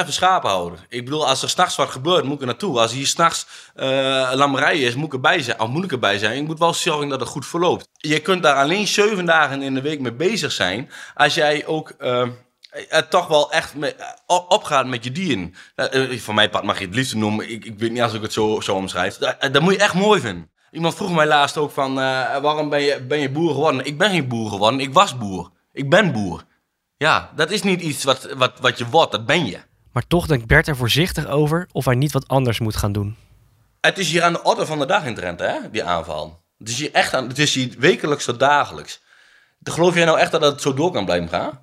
24-7 0.04 0.08
schapenhouder. 0.08 0.78
Ik 0.88 1.04
bedoel, 1.04 1.28
als 1.28 1.42
er 1.42 1.48
s'nachts 1.48 1.76
wat 1.76 1.90
gebeurt, 1.90 2.24
moet 2.24 2.34
ik 2.34 2.40
er 2.40 2.46
naartoe. 2.46 2.78
Als 2.80 2.92
hier 2.92 3.06
s'nachts 3.06 3.46
uh, 3.76 4.30
lammerij 4.34 4.78
is, 4.78 4.94
moet 4.94 5.06
ik 5.06 5.12
erbij 5.12 5.42
zijn. 5.42 5.60
Of 5.60 5.68
moet 5.68 5.84
ik 5.84 5.92
erbij 5.92 6.18
zijn. 6.18 6.40
Ik 6.40 6.46
moet 6.46 6.58
wel 6.58 6.74
zorgen 6.74 7.08
dat 7.08 7.20
het 7.20 7.28
goed 7.28 7.46
verloopt. 7.46 7.88
Je 7.92 8.20
kunt 8.20 8.42
daar 8.42 8.56
alleen 8.56 8.86
7 8.86 9.24
dagen 9.24 9.62
in 9.62 9.74
de 9.74 9.80
week 9.80 10.00
mee 10.00 10.12
bezig 10.12 10.52
zijn. 10.52 10.90
Als 11.14 11.34
jij 11.34 11.66
ook 11.66 11.92
uh, 11.98 12.20
het 12.20 12.30
toch 13.08 13.26
wel 13.26 13.52
echt 13.52 13.74
mee, 13.74 13.94
opgaat 14.26 14.86
met 14.86 15.04
je 15.04 15.12
dieren. 15.12 15.54
Uh, 15.76 16.18
voor 16.18 16.34
mij 16.34 16.50
pad 16.50 16.64
mag 16.64 16.78
je 16.78 16.84
het 16.84 16.94
liefst 16.94 17.14
noemen. 17.14 17.50
Ik, 17.50 17.64
ik 17.64 17.78
weet 17.78 17.90
niet 17.90 18.02
als 18.02 18.14
ik 18.14 18.22
het 18.22 18.32
zo, 18.32 18.60
zo 18.60 18.74
omschrijf. 18.74 19.16
Dat, 19.16 19.36
dat 19.52 19.62
moet 19.62 19.72
je 19.72 19.78
echt 19.78 19.94
mooi 19.94 20.20
vinden. 20.20 20.50
Iemand 20.70 20.94
vroeg 20.94 21.14
mij 21.14 21.26
laatst 21.26 21.56
ook 21.56 21.70
van, 21.70 21.90
uh, 21.90 22.38
waarom 22.38 22.68
ben 22.68 22.82
je, 22.82 23.00
ben 23.02 23.18
je 23.18 23.30
boer 23.30 23.50
geworden? 23.50 23.86
Ik 23.86 23.98
ben 23.98 24.10
geen 24.10 24.28
boer 24.28 24.50
geworden, 24.50 24.80
ik 24.80 24.92
was 24.92 25.18
boer. 25.18 25.50
Ik 25.72 25.90
ben 25.90 26.12
boer. 26.12 26.44
Ja, 26.96 27.30
dat 27.36 27.50
is 27.50 27.62
niet 27.62 27.80
iets 27.80 28.04
wat, 28.04 28.32
wat, 28.36 28.52
wat 28.60 28.78
je 28.78 28.86
wordt, 28.86 29.12
dat 29.12 29.26
ben 29.26 29.46
je. 29.46 29.58
Maar 29.92 30.06
toch 30.06 30.26
denkt 30.26 30.46
Bert 30.46 30.68
er 30.68 30.76
voorzichtig 30.76 31.26
over 31.26 31.68
of 31.72 31.84
hij 31.84 31.94
niet 31.94 32.12
wat 32.12 32.28
anders 32.28 32.60
moet 32.60 32.76
gaan 32.76 32.92
doen. 32.92 33.16
Het 33.80 33.98
is 33.98 34.10
hier 34.10 34.22
aan 34.22 34.32
de 34.32 34.42
orde 34.42 34.66
van 34.66 34.78
de 34.78 34.86
dag 34.86 35.04
in 35.04 35.14
Drenthe, 35.14 35.44
hè, 35.44 35.70
die 35.70 35.84
aanval. 35.84 36.42
Het 36.58 36.68
is 36.68 36.78
hier 36.78 36.92
echt 36.92 37.14
aan, 37.14 37.28
het 37.28 37.38
is 37.38 37.54
hier 37.54 37.74
wekelijks 37.78 38.24
tot 38.24 38.38
dagelijks. 38.38 39.00
Geloof 39.62 39.94
jij 39.94 40.04
nou 40.04 40.18
echt 40.18 40.30
dat 40.30 40.42
het 40.42 40.62
zo 40.62 40.74
door 40.74 40.92
kan 40.92 41.04
blijven 41.04 41.28
gaan? 41.28 41.60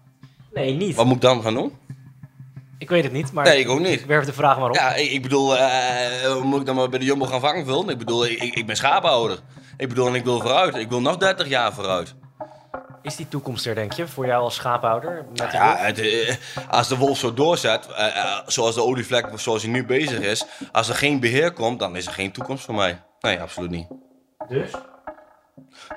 Nee, 0.58 0.74
niet. 0.74 0.96
Wat 0.96 1.06
moet 1.06 1.16
ik 1.16 1.22
dan 1.22 1.42
gaan 1.42 1.54
doen? 1.54 1.78
Ik 2.78 2.90
weet 2.90 3.04
het 3.04 3.14
niet, 3.14 3.32
maar 3.32 3.46
nee, 3.46 3.60
ik 3.60 3.70
ook 3.70 3.80
niet. 3.80 4.00
Ik 4.00 4.06
werf 4.06 4.26
de 4.26 4.34
vraag 4.34 4.60
maar 4.60 4.70
op. 4.70 4.76
Ja, 4.76 4.94
ik, 4.96 5.12
ik 5.12 5.22
bedoel, 5.22 5.56
uh, 5.56 6.42
moet 6.42 6.60
ik 6.60 6.66
dan 6.66 6.76
maar 6.76 6.90
bij 6.90 7.00
de 7.00 7.06
Jumbo 7.06 7.26
gaan 7.26 7.40
vangen? 7.40 7.90
Ik 7.90 7.98
bedoel, 7.98 8.26
ik, 8.26 8.56
ik 8.56 8.66
ben 8.66 8.76
schapenhouder. 8.76 9.40
Ik 9.78 9.90
bedoel, 9.90 10.08
en 10.08 10.16
ik 10.16 10.24
wil 10.24 10.40
vooruit. 10.40 10.76
Ik 10.76 10.90
wil 10.90 11.02
nog 11.02 11.18
30 11.18 11.48
jaar 11.48 11.74
vooruit. 11.74 12.16
Is 13.02 13.16
die 13.16 13.28
toekomst 13.28 13.66
er, 13.66 13.76
denk 13.76 13.94
je, 13.94 14.08
voor 14.08 14.26
jou 14.26 14.44
als 14.44 14.56
schaaphouder? 14.56 15.26
Met 15.30 15.52
ja, 15.52 15.76
het, 15.78 16.00
uh, 16.00 16.34
als 16.70 16.88
de 16.88 16.98
wolf 16.98 17.18
zo 17.18 17.34
doorzet, 17.34 17.88
uh, 17.90 18.40
zoals 18.46 18.76
de 18.76 18.84
olievlek 18.84 19.28
zoals 19.36 19.62
hij 19.62 19.72
nu 19.72 19.86
bezig 19.86 20.20
is, 20.20 20.46
als 20.72 20.90
er 20.90 20.96
geen 20.96 21.20
beheer 21.20 21.52
komt, 21.52 21.80
dan 21.80 21.96
is 21.96 22.06
er 22.06 22.14
geen 22.14 22.32
toekomst 22.32 22.66
voor 22.66 22.76
mij. 22.76 23.02
Nee, 23.20 23.42
absoluut 23.42 23.70
niet. 23.70 23.88
Dus? 24.48 24.72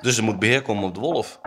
Dus 0.01 0.17
er 0.17 0.23
moet 0.23 0.39
beheer 0.39 0.61
komen 0.61 0.83
op 0.83 0.93
de 0.93 0.99
wolf. 0.99 1.39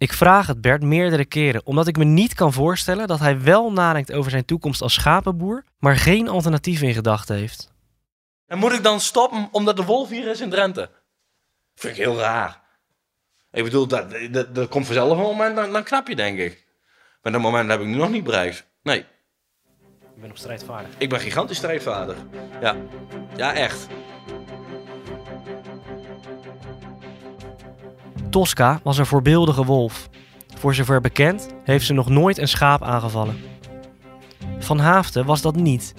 Ik 0.00 0.12
vraag 0.12 0.46
het 0.46 0.60
Bert 0.60 0.82
meerdere 0.82 1.24
keren, 1.24 1.66
omdat 1.66 1.86
ik 1.86 1.96
me 1.96 2.04
niet 2.04 2.34
kan 2.34 2.52
voorstellen 2.52 3.06
dat 3.06 3.18
hij 3.18 3.40
wel 3.40 3.72
nadenkt 3.72 4.12
over 4.12 4.30
zijn 4.30 4.44
toekomst 4.44 4.82
als 4.82 4.94
schapenboer, 4.94 5.64
maar 5.78 5.96
geen 5.96 6.28
alternatief 6.28 6.82
in 6.82 6.94
gedachten 6.94 7.36
heeft. 7.36 7.72
En 8.46 8.58
moet 8.58 8.72
ik 8.72 8.82
dan 8.82 9.00
stoppen 9.00 9.48
omdat 9.52 9.76
de 9.76 9.84
wolf 9.84 10.08
hier 10.08 10.28
is 10.28 10.40
in 10.40 10.50
Drenthe? 10.50 10.90
Vind 11.74 11.96
ik 11.96 12.02
heel 12.02 12.18
raar. 12.18 12.60
Ik 13.52 13.64
bedoel, 13.64 13.86
dat, 13.86 14.14
dat, 14.30 14.54
dat 14.54 14.68
komt 14.68 14.86
vanzelf 14.86 15.10
een 15.10 15.24
moment, 15.24 15.56
dan, 15.56 15.72
dan 15.72 15.82
knap 15.82 16.08
je, 16.08 16.16
denk 16.16 16.38
ik. 16.38 16.66
Maar 17.22 17.32
dat 17.32 17.40
moment 17.40 17.70
heb 17.70 17.80
ik 17.80 17.86
nu 17.86 17.96
nog 17.96 18.10
niet 18.10 18.24
bereikt. 18.24 18.66
Nee. 18.82 18.98
Ik 20.14 20.20
ben 20.20 20.30
op 20.30 20.38
strijdvaardig. 20.38 20.90
Ik 20.98 21.08
ben 21.08 21.20
gigantisch 21.20 21.56
strijdvaardig. 21.56 22.16
Ja. 22.60 22.76
Ja, 23.36 23.54
echt. 23.54 23.86
Tosca 28.30 28.80
was 28.82 28.98
een 28.98 29.06
voorbeeldige 29.06 29.64
wolf. 29.64 30.08
Voor 30.58 30.74
zover 30.74 31.00
bekend 31.00 31.48
heeft 31.64 31.86
ze 31.86 31.92
nog 31.92 32.08
nooit 32.08 32.38
een 32.38 32.48
schaap 32.48 32.82
aangevallen. 32.82 33.38
Van 34.58 34.78
Haafden 34.78 35.26
was 35.26 35.42
dat 35.42 35.56
niet. 35.56 35.94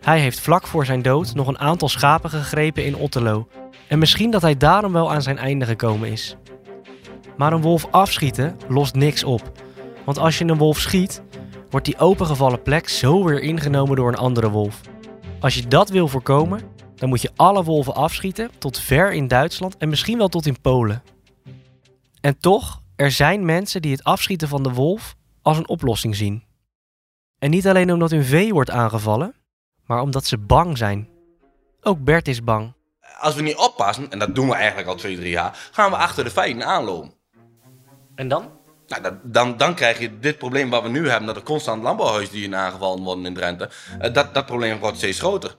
Hij 0.00 0.20
heeft 0.20 0.40
vlak 0.40 0.66
voor 0.66 0.84
zijn 0.84 1.02
dood 1.02 1.34
nog 1.34 1.46
een 1.46 1.58
aantal 1.58 1.88
schapen 1.88 2.30
gegrepen 2.30 2.84
in 2.84 2.96
Otterlo. 2.96 3.48
En 3.88 3.98
misschien 3.98 4.30
dat 4.30 4.42
hij 4.42 4.56
daarom 4.56 4.92
wel 4.92 5.12
aan 5.12 5.22
zijn 5.22 5.38
einde 5.38 5.64
gekomen 5.64 6.10
is. 6.10 6.36
Maar 7.36 7.52
een 7.52 7.62
wolf 7.62 7.86
afschieten 7.90 8.56
lost 8.68 8.94
niks 8.94 9.24
op. 9.24 9.52
Want 10.04 10.18
als 10.18 10.38
je 10.38 10.44
een 10.44 10.58
wolf 10.58 10.78
schiet, 10.78 11.22
wordt 11.70 11.86
die 11.86 11.98
opengevallen 11.98 12.62
plek 12.62 12.88
zo 12.88 13.24
weer 13.24 13.40
ingenomen 13.40 13.96
door 13.96 14.08
een 14.08 14.16
andere 14.16 14.50
wolf. 14.50 14.80
Als 15.40 15.54
je 15.54 15.68
dat 15.68 15.88
wil 15.88 16.08
voorkomen, 16.08 16.60
dan 16.94 17.08
moet 17.08 17.22
je 17.22 17.30
alle 17.36 17.64
wolven 17.64 17.94
afschieten 17.94 18.50
tot 18.58 18.78
ver 18.78 19.12
in 19.12 19.28
Duitsland 19.28 19.76
en 19.76 19.88
misschien 19.88 20.18
wel 20.18 20.28
tot 20.28 20.46
in 20.46 20.60
Polen. 20.60 21.02
En 22.20 22.38
toch, 22.38 22.82
er 22.96 23.10
zijn 23.10 23.44
mensen 23.44 23.82
die 23.82 23.92
het 23.92 24.04
afschieten 24.04 24.48
van 24.48 24.62
de 24.62 24.72
wolf 24.72 25.16
als 25.42 25.56
een 25.56 25.68
oplossing 25.68 26.16
zien. 26.16 26.44
En 27.38 27.50
niet 27.50 27.68
alleen 27.68 27.92
omdat 27.92 28.10
hun 28.10 28.24
vee 28.24 28.52
wordt 28.52 28.70
aangevallen, 28.70 29.34
maar 29.86 30.00
omdat 30.00 30.26
ze 30.26 30.38
bang 30.38 30.78
zijn. 30.78 31.08
Ook 31.80 32.04
Bert 32.04 32.28
is 32.28 32.44
bang. 32.44 32.72
Als 33.18 33.34
we 33.34 33.42
niet 33.42 33.56
oppassen, 33.56 34.10
en 34.10 34.18
dat 34.18 34.34
doen 34.34 34.48
we 34.48 34.54
eigenlijk 34.54 34.88
al 34.88 34.94
twee, 34.94 35.16
drie 35.16 35.30
jaar, 35.30 35.68
gaan 35.72 35.90
we 35.90 35.96
achter 35.96 36.24
de 36.24 36.30
feiten 36.30 36.64
aanlopen. 36.64 37.12
En 38.14 38.28
dan? 38.28 38.50
Nou, 38.86 39.02
dat, 39.02 39.14
dan, 39.22 39.56
dan 39.56 39.74
krijg 39.74 39.98
je 39.98 40.18
dit 40.18 40.38
probleem 40.38 40.70
wat 40.70 40.82
we 40.82 40.88
nu 40.88 41.08
hebben, 41.08 41.26
dat 41.26 41.36
er 41.36 41.42
constant 41.42 41.82
landbouwhuisdieren 41.82 42.58
aangevallen 42.58 43.02
worden 43.02 43.26
in 43.26 43.34
Drenthe. 43.34 43.70
Uh, 44.02 44.12
dat, 44.12 44.34
dat 44.34 44.46
probleem 44.46 44.78
wordt 44.78 44.96
steeds 44.96 45.18
groter. 45.18 45.56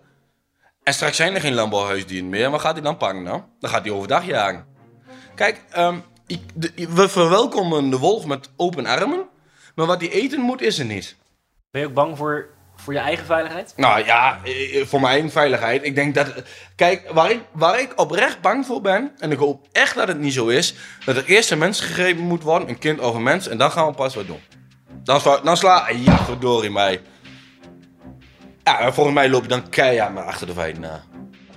En 0.83 0.93
straks 0.93 1.15
zijn 1.15 1.35
er 1.35 1.41
geen 1.41 1.53
landbouwhuisdieren 1.53 2.29
meer. 2.29 2.49
Wat 2.49 2.61
gaat 2.61 2.73
hij 2.73 2.81
dan 2.81 2.97
pakken 2.97 3.23
dan? 3.23 3.45
Dan 3.59 3.69
gaat 3.69 3.83
hij 3.83 3.91
overdag 3.91 4.25
jagen. 4.25 4.65
Kijk, 5.35 5.63
um, 5.77 6.03
we 6.75 7.09
verwelkomen 7.09 7.89
de 7.89 7.97
wolf 7.97 8.25
met 8.25 8.49
open 8.55 8.85
armen, 8.85 9.25
maar 9.75 9.85
wat 9.85 10.01
hij 10.01 10.11
eten 10.11 10.39
moet, 10.39 10.61
is 10.61 10.79
er 10.79 10.85
niet. 10.85 11.15
Ben 11.71 11.81
je 11.81 11.87
ook 11.87 11.93
bang 11.93 12.17
voor, 12.17 12.49
voor 12.75 12.93
je 12.93 12.99
eigen 12.99 13.25
veiligheid? 13.25 13.73
Nou 13.75 14.05
ja, 14.05 14.39
voor 14.85 14.99
mijn 14.99 15.11
eigen 15.11 15.31
veiligheid. 15.31 15.83
Ik 15.83 15.95
denk 15.95 16.15
dat. 16.15 16.33
Kijk, 16.75 17.09
waar 17.11 17.31
ik, 17.31 17.41
waar 17.51 17.79
ik 17.79 17.99
oprecht 17.99 18.41
bang 18.41 18.65
voor 18.65 18.81
ben, 18.81 19.11
en 19.19 19.31
ik 19.31 19.37
hoop 19.37 19.67
echt 19.71 19.95
dat 19.95 20.07
het 20.07 20.19
niet 20.19 20.33
zo 20.33 20.47
is, 20.47 20.75
dat 21.05 21.15
er 21.15 21.25
eerst 21.25 21.51
een 21.51 21.57
mens 21.57 21.81
gegrepen 21.81 22.23
moet 22.23 22.43
worden, 22.43 22.69
een 22.69 22.79
kind 22.79 22.99
of 22.99 23.15
een 23.15 23.23
mens, 23.23 23.47
en 23.47 23.57
dan 23.57 23.71
gaan 23.71 23.87
we 23.87 23.93
pas 23.93 24.15
wat 24.15 24.27
doen. 24.27 24.41
Dan, 25.03 25.21
dan 25.43 25.57
sla. 25.57 25.89
Ja, 25.89 26.17
verdorie 26.23 26.71
mij. 26.71 27.01
Ja, 28.63 28.91
volgens 28.91 29.15
mij 29.15 29.29
loop 29.29 29.41
je 29.41 29.47
dan 29.47 29.69
keihard 29.69 30.13
maar 30.13 30.23
achter 30.23 30.47
de 30.47 30.53
feiten 30.53 30.81
na. 30.81 31.03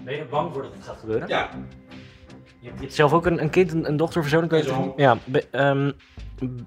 Ben 0.04 0.16
je 0.16 0.24
bang 0.24 0.52
voor 0.52 0.62
dat 0.62 0.72
het 0.72 0.84
gaat 0.84 0.98
gebeuren? 1.00 1.28
Ja. 1.28 1.50
Je 2.62 2.70
hebt 2.80 2.94
zelf 2.94 3.12
ook 3.12 3.26
een, 3.26 3.42
een 3.42 3.50
kind, 3.50 3.72
een, 3.72 3.88
een 3.88 3.96
dochter 3.96 4.20
of 4.20 4.28
zo? 4.28 4.46
Dan 4.46 4.92
ja. 4.96 5.18
Be, 5.24 5.44
um, 5.52 5.92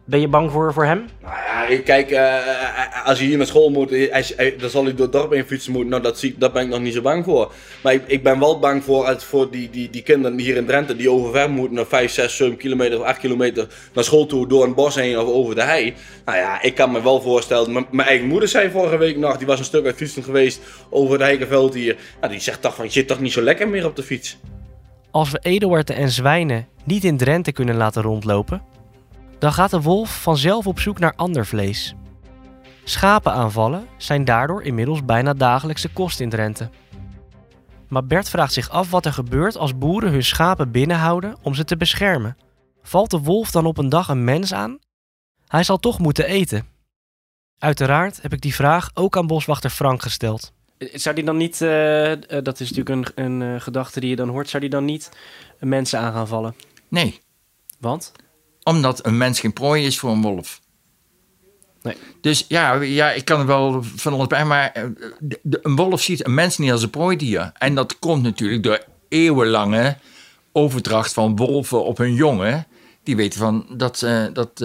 ben 0.06 0.20
je 0.20 0.28
bang 0.28 0.52
voor, 0.52 0.74
voor 0.74 0.86
hem? 0.86 1.06
Nou 1.22 1.72
ja, 1.72 1.82
kijk, 1.82 2.12
uh, 2.12 3.06
als 3.06 3.18
hij 3.20 3.28
hier 3.28 3.38
naar 3.38 3.48
school 3.48 3.70
moet, 3.70 3.90
hij, 3.90 4.26
hij, 4.36 4.56
dan 4.58 4.70
zal 4.70 4.84
hij 4.84 4.94
door 4.94 5.02
het 5.02 5.12
dorp 5.12 5.32
heen 5.32 5.46
fietsen 5.46 5.72
moeten. 5.72 5.90
Nou, 5.90 6.02
dat, 6.02 6.20
zie, 6.20 6.36
dat 6.38 6.54
ben 6.54 6.64
ik 6.64 6.70
nog 6.70 6.80
niet 6.80 6.94
zo 6.94 7.02
bang 7.02 7.24
voor. 7.24 7.52
Maar 7.84 7.94
ik, 7.94 8.04
ik 8.08 8.24
ben 8.24 8.40
wel 8.40 8.60
bang 8.60 8.84
voor, 8.84 9.06
als, 9.06 9.24
voor 9.24 9.52
die, 9.52 9.70
die, 9.70 9.90
die 9.90 10.02
kinderen 10.02 10.40
hier 10.40 10.56
in 10.56 10.66
Drenthe 10.66 10.96
die 10.96 11.12
overver 11.12 11.50
moeten 11.50 11.76
naar 11.76 11.86
5, 11.86 12.12
6, 12.12 12.36
7 12.36 12.58
kilometer 12.58 13.00
of 13.00 13.06
8 13.06 13.20
kilometer 13.20 13.68
naar 13.94 14.04
school 14.04 14.26
toe 14.26 14.48
door 14.48 14.64
een 14.64 14.76
bos 14.76 14.96
heen 14.96 15.20
of 15.20 15.28
over 15.28 15.56
de 15.56 15.64
hei. 15.64 15.94
Nou 16.26 16.38
ja, 16.38 16.62
ik 16.62 16.76
kan 16.76 16.92
me 16.92 17.02
wel 17.02 17.22
voorstellen. 17.22 17.86
Mijn 17.92 18.08
eigen 18.08 18.28
moeder 18.28 18.50
zei 18.50 18.70
vorige 18.70 18.98
week 18.98 19.18
nog, 19.18 19.38
die 19.38 19.48
was 19.48 19.60
een 19.60 19.66
stuk 19.66 19.86
uit 19.86 19.96
fietsen 19.96 20.24
geweest 20.24 20.62
over 20.90 21.18
de 21.18 21.24
Heikenveld 21.24 21.74
hier. 21.74 21.96
Nou, 22.20 22.32
die 22.32 22.42
zegt 22.42 22.62
toch 22.62 22.76
van, 22.76 22.86
je 22.86 22.92
zit 22.92 23.08
toch 23.08 23.20
niet 23.20 23.32
zo 23.32 23.42
lekker 23.42 23.68
meer 23.68 23.86
op 23.86 23.96
de 23.96 24.04
fiets. 24.04 24.38
Als 25.16 25.32
we 25.32 25.40
Eduarden 25.40 25.96
en 25.96 26.10
zwijnen 26.10 26.68
niet 26.84 27.04
in 27.04 27.18
Drenthe 27.18 27.52
kunnen 27.52 27.76
laten 27.76 28.02
rondlopen, 28.02 28.62
dan 29.40 29.54
gaat 29.54 29.70
de 29.70 29.82
wolf 29.82 30.22
vanzelf 30.22 30.68
op 30.68 30.80
zoek 30.80 31.00
naar 31.00 31.14
ander 31.16 31.46
vlees. 31.46 31.96
Schapenaanvallen 32.84 33.88
zijn 33.98 34.26
daardoor 34.26 34.64
inmiddels 34.64 35.06
bijna 35.06 35.34
dagelijkse 35.34 35.90
kost 35.90 36.20
in 36.20 36.30
Drenthe. 36.30 36.70
Maar 37.88 38.06
Bert 38.06 38.30
vraagt 38.30 38.54
zich 38.54 38.70
af 38.70 38.90
wat 38.90 39.06
er 39.06 39.14
gebeurt 39.14 39.58
als 39.58 39.78
boeren 39.78 40.12
hun 40.12 40.24
schapen 40.24 40.72
binnenhouden 40.72 41.38
om 41.42 41.54
ze 41.54 41.64
te 41.64 41.78
beschermen. 41.78 42.38
Valt 42.82 43.12
de 43.12 43.20
wolf 43.20 43.52
dan 43.52 43.66
op 43.66 43.78
een 43.78 43.90
dag 43.90 44.08
een 44.08 44.24
mens 44.24 44.54
aan? 44.54 44.80
Hij 45.48 45.64
zal 45.64 45.78
toch 45.78 46.00
moeten 46.00 46.26
eten. 46.26 46.68
Uiteraard 47.58 48.22
heb 48.22 48.34
ik 48.34 48.42
die 48.42 48.56
vraag 48.56 48.90
ook 48.94 49.18
aan 49.18 49.28
boswachter 49.28 49.70
Frank 49.70 50.02
gesteld. 50.02 50.55
Zou 50.78 51.16
die 51.16 51.24
dan 51.24 51.38
niet, 51.38 51.62
uh, 51.62 52.12
dat 52.44 52.60
is 52.60 52.72
natuurlijk 52.72 53.16
een, 53.16 53.26
een 53.26 53.42
uh, 53.42 53.62
gedachte 53.62 54.00
die 54.00 54.10
je 54.10 54.16
dan 54.16 54.30
hoort, 54.30 54.50
zou 54.50 54.62
die 54.62 54.72
dan 54.72 54.86
niet 54.86 55.12
mensen 55.60 56.00
aan 56.00 56.14
gaan 56.14 56.28
vallen? 56.28 56.56
Nee. 56.88 57.22
Want? 57.80 58.12
Omdat 58.64 59.06
een 59.06 59.18
mens 59.18 59.40
geen 59.40 59.54
prooi 59.54 59.86
is 59.86 60.00
voor 60.00 60.10
een 60.10 60.22
wolf. 60.22 60.62
Nee. 61.82 61.96
Dus 62.22 62.46
ja, 62.48 62.74
ja, 62.74 63.12
ik 63.12 63.26
kan 63.26 63.40
er 63.40 63.46
wel 63.46 63.84
van 63.84 64.14
alles 64.14 64.28
bij, 64.28 64.46
maar 64.46 64.72
de, 65.20 65.40
de, 65.42 65.60
een 65.62 65.76
wolf 65.76 66.02
ziet 66.02 66.26
een 66.26 66.34
mens 66.34 66.58
niet 66.58 66.72
als 66.72 66.84
een 66.84 66.90
prooidier. 66.90 67.52
En 67.54 67.76
dat 67.76 68.00
komt 68.00 68.24
natuurlijk 68.24 68.64
door 68.64 68.86
eeuwenlange 69.10 69.98
overdracht 70.52 71.14
van 71.14 71.36
wolven 71.36 71.84
op 71.84 71.98
hun 71.98 72.14
jongen. 72.14 72.68
Die 73.04 73.16
weten 73.16 73.40
van 73.40 73.66
dat, 73.78 74.08
dat, 74.34 74.64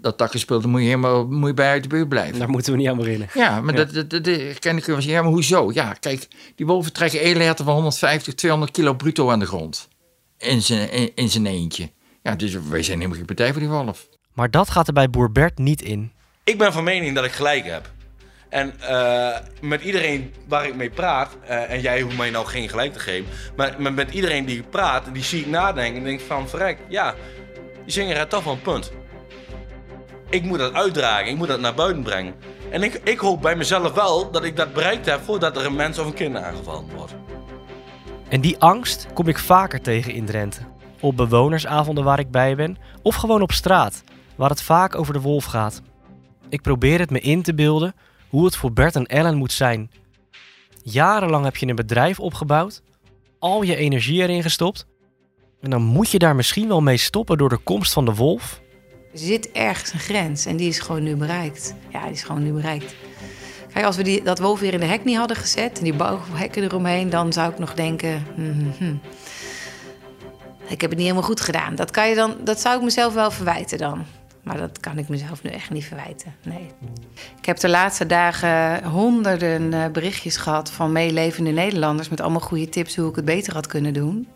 dat 0.00 0.18
dan 0.18 0.70
moet 0.70 0.80
je 0.80 0.86
helemaal 0.86 1.26
moet 1.26 1.48
je 1.48 1.54
bij 1.54 1.70
uit 1.70 1.82
de 1.82 1.88
buurt 1.88 2.08
blijven. 2.08 2.38
Daar 2.38 2.50
moeten 2.50 2.72
we 2.72 2.78
niet 2.78 2.88
aan 2.88 2.96
beginnen. 2.96 3.28
Ja, 3.34 3.60
maar 3.60 3.74
ja. 3.74 3.84
dat, 3.84 3.94
dat, 3.94 4.10
dat, 4.10 4.24
dat 4.24 4.58
ken 4.58 4.76
ik 4.76 4.84
wel 4.84 4.96
eens. 4.96 5.04
Ja, 5.04 5.22
maar 5.22 5.30
hoezo? 5.30 5.70
Ja, 5.72 5.92
kijk, 5.92 6.28
die 6.54 6.66
wolven 6.66 6.92
trekken 6.92 7.56
van 7.56 7.74
150, 7.74 8.34
200 8.34 8.72
kilo 8.72 8.94
bruto 8.94 9.30
aan 9.30 9.38
de 9.38 9.46
grond. 9.46 9.88
In 10.38 10.62
zijn, 10.62 10.92
in, 10.92 11.10
in 11.14 11.28
zijn 11.28 11.46
eentje. 11.46 11.90
Ja, 12.22 12.34
dus 12.34 12.52
wij 12.52 12.82
zijn 12.82 12.96
helemaal 12.96 13.16
geen 13.16 13.26
partij 13.26 13.50
voor 13.50 13.60
die 13.60 13.70
wolf. 13.70 14.08
Maar 14.32 14.50
dat 14.50 14.70
gaat 14.70 14.86
er 14.86 14.92
bij 14.92 15.10
boer 15.10 15.32
Bert 15.32 15.58
niet 15.58 15.82
in. 15.82 16.12
Ik 16.44 16.58
ben 16.58 16.72
van 16.72 16.84
mening 16.84 17.14
dat 17.14 17.24
ik 17.24 17.32
gelijk 17.32 17.64
heb. 17.64 17.90
En 18.50 18.74
uh, 18.80 19.36
met 19.60 19.82
iedereen 19.82 20.34
waar 20.48 20.66
ik 20.66 20.74
mee 20.74 20.90
praat, 20.90 21.36
uh, 21.44 21.70
en 21.70 21.80
jij 21.80 22.00
hoeft 22.00 22.16
mij 22.16 22.30
nou 22.30 22.46
geen 22.46 22.68
gelijk 22.68 22.92
te 22.92 22.98
geven, 22.98 23.30
maar 23.56 23.74
met, 23.78 23.94
met 23.94 24.10
iedereen 24.10 24.44
die 24.44 24.58
ik 24.58 24.70
praat, 24.70 25.04
die 25.12 25.24
zie 25.24 25.40
ik 25.40 25.46
nadenken 25.46 25.98
en 25.98 26.04
denk 26.04 26.20
van, 26.20 26.48
verrek, 26.48 26.78
ja, 26.88 27.14
Die 27.84 27.92
sigaret 27.92 28.34
af 28.34 28.42
van 28.42 28.60
punt. 28.60 28.92
Ik 30.30 30.44
moet 30.44 30.58
dat 30.58 30.72
uitdragen, 30.72 31.30
ik 31.30 31.36
moet 31.36 31.48
dat 31.48 31.60
naar 31.60 31.74
buiten 31.74 32.02
brengen. 32.02 32.34
En 32.70 32.82
ik, 32.82 33.00
ik 33.04 33.18
hoop 33.18 33.42
bij 33.42 33.56
mezelf 33.56 33.92
wel 33.92 34.30
dat 34.30 34.44
ik 34.44 34.56
dat 34.56 34.72
bereikt 34.72 35.06
heb 35.06 35.20
voordat 35.24 35.56
er 35.56 35.66
een 35.66 35.76
mens 35.76 35.98
of 35.98 36.06
een 36.06 36.14
kind 36.14 36.36
aangevallen 36.36 36.84
wordt. 36.94 37.14
En 38.28 38.40
die 38.40 38.58
angst 38.58 39.06
kom 39.14 39.28
ik 39.28 39.38
vaker 39.38 39.80
tegen 39.80 40.12
in 40.12 40.24
Drenthe. 40.24 40.60
Op 41.00 41.16
bewonersavonden 41.16 42.04
waar 42.04 42.18
ik 42.18 42.30
bij 42.30 42.56
ben, 42.56 42.76
of 43.02 43.14
gewoon 43.14 43.42
op 43.42 43.52
straat, 43.52 44.02
waar 44.36 44.50
het 44.50 44.62
vaak 44.62 44.94
over 44.94 45.12
de 45.12 45.20
wolf 45.20 45.44
gaat. 45.44 45.82
Ik 46.48 46.62
probeer 46.62 46.98
het 46.98 47.10
me 47.10 47.20
in 47.20 47.42
te 47.42 47.54
beelden 47.54 47.94
hoe 48.28 48.44
het 48.44 48.56
voor 48.56 48.72
Bert 48.72 48.96
en 48.96 49.06
Ellen 49.06 49.36
moet 49.36 49.52
zijn. 49.52 49.90
Jarenlang 50.82 51.44
heb 51.44 51.56
je 51.56 51.66
een 51.66 51.74
bedrijf 51.74 52.20
opgebouwd, 52.20 52.82
al 53.38 53.62
je 53.62 53.76
energie 53.76 54.22
erin 54.22 54.42
gestopt, 54.42 54.86
en 55.60 55.70
dan 55.70 55.82
moet 55.82 56.10
je 56.10 56.18
daar 56.18 56.36
misschien 56.36 56.68
wel 56.68 56.80
mee 56.80 56.96
stoppen 56.96 57.38
door 57.38 57.48
de 57.48 57.56
komst 57.56 57.92
van 57.92 58.04
de 58.04 58.14
wolf. 58.14 58.60
Er 59.12 59.18
zit 59.18 59.52
ergens 59.52 59.92
een 59.92 59.98
grens 59.98 60.46
en 60.46 60.56
die 60.56 60.68
is 60.68 60.78
gewoon 60.78 61.02
nu 61.02 61.16
bereikt. 61.16 61.74
Ja, 61.88 62.02
die 62.02 62.12
is 62.12 62.22
gewoon 62.22 62.42
nu 62.42 62.52
bereikt. 62.52 62.94
Kijk, 63.72 63.84
als 63.84 63.96
we 63.96 64.02
die, 64.02 64.22
dat 64.22 64.38
wolf 64.38 64.60
weer 64.60 64.72
in 64.72 64.80
de 64.80 64.86
hek 64.86 65.04
niet 65.04 65.16
hadden 65.16 65.36
gezet 65.36 65.78
en 65.78 65.84
die 65.84 65.94
bouwhekken 65.94 66.62
eromheen, 66.62 67.10
dan 67.10 67.32
zou 67.32 67.52
ik 67.52 67.58
nog 67.58 67.74
denken. 67.74 68.24
hmm. 68.34 69.00
Ik 70.68 70.80
heb 70.80 70.90
het 70.90 70.98
niet 70.98 71.08
helemaal 71.08 71.28
goed 71.28 71.40
gedaan. 71.40 71.74
Dat, 71.74 71.90
kan 71.90 72.08
je 72.08 72.14
dan, 72.14 72.36
dat 72.44 72.60
zou 72.60 72.76
ik 72.76 72.82
mezelf 72.82 73.14
wel 73.14 73.30
verwijten 73.30 73.78
dan. 73.78 74.04
Maar 74.42 74.56
dat 74.56 74.80
kan 74.80 74.98
ik 74.98 75.08
mezelf 75.08 75.42
nu 75.42 75.50
echt 75.50 75.70
niet 75.70 75.84
verwijten. 75.84 76.34
Nee. 76.42 76.70
Ik 77.38 77.46
heb 77.46 77.56
de 77.56 77.68
laatste 77.68 78.06
dagen 78.06 78.84
honderden 78.84 79.72
eh, 79.72 79.90
berichtjes 79.90 80.36
gehad 80.36 80.70
van 80.70 80.92
meelevende 80.92 81.50
Nederlanders 81.50 82.08
met 82.08 82.20
allemaal 82.20 82.40
goede 82.40 82.68
tips 82.68 82.96
hoe 82.96 83.08
ik 83.08 83.16
het 83.16 83.24
beter 83.24 83.52
had 83.52 83.66
kunnen 83.66 83.92
doen. 83.92 84.28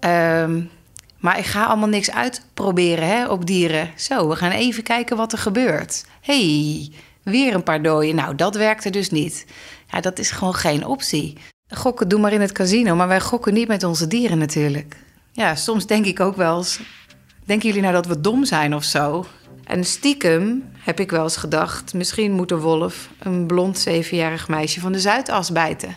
Ehm, 0.00 0.60
maar 1.18 1.38
ik 1.38 1.44
ga 1.44 1.64
allemaal 1.64 1.88
niks 1.88 2.10
uitproberen 2.10 3.08
hè, 3.08 3.26
op 3.26 3.46
dieren. 3.46 3.90
Zo, 3.96 4.28
we 4.28 4.36
gaan 4.36 4.50
even 4.50 4.82
kijken 4.82 5.16
wat 5.16 5.32
er 5.32 5.38
gebeurt. 5.38 6.04
hey, 6.20 6.90
weer 7.22 7.54
een 7.54 7.62
paar 7.62 7.82
dooien. 7.82 8.14
Nou, 8.14 8.34
dat 8.34 8.56
werkte 8.56 8.90
dus 8.90 9.10
niet. 9.10 9.46
Ja, 9.90 10.00
dat 10.00 10.18
is 10.18 10.30
gewoon 10.30 10.54
geen 10.54 10.86
optie. 10.86 11.36
Gokken 11.68 12.08
doe 12.08 12.20
maar 12.20 12.32
in 12.32 12.40
het 12.40 12.52
casino, 12.52 12.94
maar 12.94 13.08
wij 13.08 13.20
gokken 13.20 13.54
niet 13.54 13.68
met 13.68 13.84
onze 13.84 14.06
dieren 14.06 14.38
natuurlijk. 14.38 14.96
Ja, 15.32 15.54
soms 15.54 15.86
denk 15.86 16.06
ik 16.06 16.20
ook 16.20 16.36
wel 16.36 16.56
eens... 16.56 16.80
Denken 17.44 17.66
jullie 17.66 17.82
nou 17.82 17.94
dat 17.94 18.06
we 18.06 18.20
dom 18.20 18.44
zijn 18.44 18.74
of 18.74 18.84
zo? 18.84 19.26
En 19.64 19.84
stiekem 19.84 20.70
heb 20.78 21.00
ik 21.00 21.10
wel 21.10 21.22
eens 21.22 21.36
gedacht... 21.36 21.94
misschien 21.94 22.32
moet 22.32 22.48
de 22.48 22.58
wolf 22.58 23.08
een 23.18 23.46
blond 23.46 23.78
zevenjarig 23.78 24.48
meisje 24.48 24.80
van 24.80 24.92
de 24.92 25.00
Zuidas 25.00 25.52
bijten. 25.52 25.96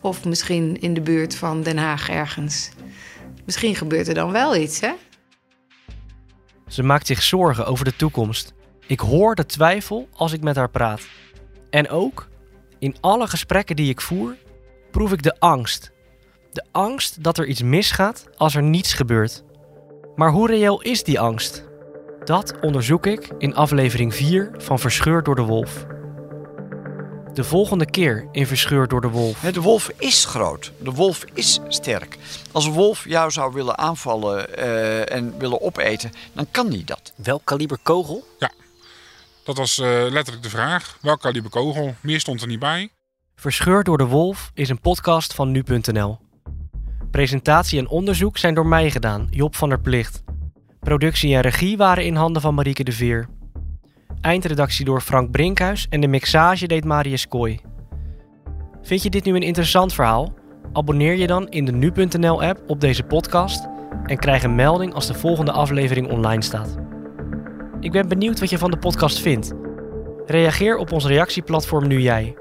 Of 0.00 0.24
misschien 0.24 0.80
in 0.80 0.94
de 0.94 1.00
buurt 1.00 1.34
van 1.34 1.62
Den 1.62 1.78
Haag 1.78 2.08
ergens. 2.08 2.70
Misschien 3.44 3.74
gebeurt 3.74 4.08
er 4.08 4.14
dan 4.14 4.32
wel 4.32 4.56
iets, 4.56 4.80
hè? 4.80 4.92
Ze 6.68 6.82
maakt 6.82 7.06
zich 7.06 7.22
zorgen 7.22 7.66
over 7.66 7.84
de 7.84 7.96
toekomst. 7.96 8.52
Ik 8.86 9.00
hoor 9.00 9.34
de 9.34 9.46
twijfel 9.46 10.08
als 10.12 10.32
ik 10.32 10.42
met 10.42 10.56
haar 10.56 10.70
praat. 10.70 11.00
En 11.70 11.88
ook, 11.88 12.28
in 12.78 12.96
alle 13.00 13.26
gesprekken 13.26 13.76
die 13.76 13.88
ik 13.90 14.00
voer, 14.00 14.36
proef 14.90 15.12
ik 15.12 15.22
de 15.22 15.36
angst. 15.38 15.92
De 16.52 16.64
angst 16.72 17.22
dat 17.22 17.38
er 17.38 17.46
iets 17.46 17.62
misgaat 17.62 18.28
als 18.36 18.54
er 18.54 18.62
niets 18.62 18.94
gebeurt. 18.94 19.44
Maar 20.14 20.30
hoe 20.30 20.46
reëel 20.46 20.82
is 20.82 21.04
die 21.04 21.20
angst? 21.20 21.64
Dat 22.24 22.60
onderzoek 22.60 23.06
ik 23.06 23.32
in 23.38 23.54
aflevering 23.54 24.14
4 24.14 24.50
van 24.56 24.78
Verscheurd 24.78 25.24
door 25.24 25.36
de 25.36 25.42
Wolf. 25.42 25.86
De 27.34 27.44
volgende 27.44 27.86
keer 27.86 28.26
in 28.32 28.46
Verscheurd 28.46 28.90
door 28.90 29.00
de 29.00 29.08
Wolf. 29.08 29.40
De 29.40 29.60
wolf 29.60 29.90
is 29.98 30.24
groot. 30.24 30.72
De 30.78 30.90
wolf 30.90 31.24
is 31.34 31.60
sterk. 31.68 32.18
Als 32.52 32.66
een 32.66 32.72
wolf 32.72 33.04
jou 33.08 33.30
zou 33.30 33.52
willen 33.52 33.78
aanvallen 33.78 34.56
eh, 34.56 35.16
en 35.16 35.38
willen 35.38 35.60
opeten, 35.60 36.10
dan 36.32 36.46
kan 36.50 36.68
hij 36.70 36.82
dat. 36.84 37.12
Welk 37.16 37.44
kaliber 37.44 37.78
kogel? 37.82 38.24
Ja, 38.38 38.50
dat 39.44 39.56
was 39.56 39.78
eh, 39.78 39.86
letterlijk 40.10 40.42
de 40.42 40.50
vraag. 40.50 40.98
Welk 41.00 41.20
kaliber 41.20 41.50
kogel? 41.50 41.94
Meer 42.00 42.20
stond 42.20 42.40
er 42.40 42.46
niet 42.46 42.58
bij. 42.58 42.90
Verscheurd 43.36 43.86
door 43.86 43.98
de 43.98 44.06
Wolf 44.06 44.50
is 44.54 44.68
een 44.68 44.80
podcast 44.80 45.34
van 45.34 45.50
nu.nl. 45.50 46.18
Presentatie 47.10 47.78
en 47.78 47.88
onderzoek 47.88 48.38
zijn 48.38 48.54
door 48.54 48.66
mij 48.66 48.90
gedaan, 48.90 49.26
Job 49.30 49.56
van 49.56 49.68
der 49.68 49.80
Plicht. 49.80 50.22
Productie 50.80 51.34
en 51.34 51.40
regie 51.40 51.76
waren 51.76 52.04
in 52.04 52.14
handen 52.14 52.42
van 52.42 52.54
Marieke 52.54 52.84
de 52.84 52.92
Veer. 52.92 53.28
Eindredactie 54.22 54.84
door 54.84 55.00
Frank 55.00 55.30
Brinkhuis 55.30 55.86
en 55.90 56.00
de 56.00 56.06
mixage 56.06 56.66
deed 56.66 56.84
Marius 56.84 57.28
Kooi. 57.28 57.60
Vind 58.82 59.02
je 59.02 59.10
dit 59.10 59.24
nu 59.24 59.34
een 59.34 59.42
interessant 59.42 59.94
verhaal? 59.94 60.34
Abonneer 60.72 61.14
je 61.16 61.26
dan 61.26 61.48
in 61.48 61.64
de 61.64 61.72
nu.nl-app 61.72 62.62
op 62.66 62.80
deze 62.80 63.02
podcast 63.02 63.68
en 64.04 64.18
krijg 64.18 64.42
een 64.42 64.54
melding 64.54 64.94
als 64.94 65.06
de 65.06 65.14
volgende 65.14 65.52
aflevering 65.52 66.10
online 66.10 66.42
staat. 66.42 66.76
Ik 67.80 67.92
ben 67.92 68.08
benieuwd 68.08 68.40
wat 68.40 68.50
je 68.50 68.58
van 68.58 68.70
de 68.70 68.78
podcast 68.78 69.20
vindt. 69.20 69.52
Reageer 70.26 70.76
op 70.76 70.92
ons 70.92 71.06
reactieplatform 71.06 71.86
Nu 71.86 72.00
Jij. 72.00 72.36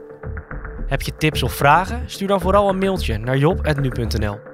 Heb 0.87 1.01
je 1.01 1.17
tips 1.17 1.43
of 1.43 1.53
vragen? 1.53 2.09
Stuur 2.09 2.27
dan 2.27 2.41
vooral 2.41 2.69
een 2.69 2.77
mailtje 2.77 3.17
naar 3.17 3.37
job.nu.nl. 3.37 4.50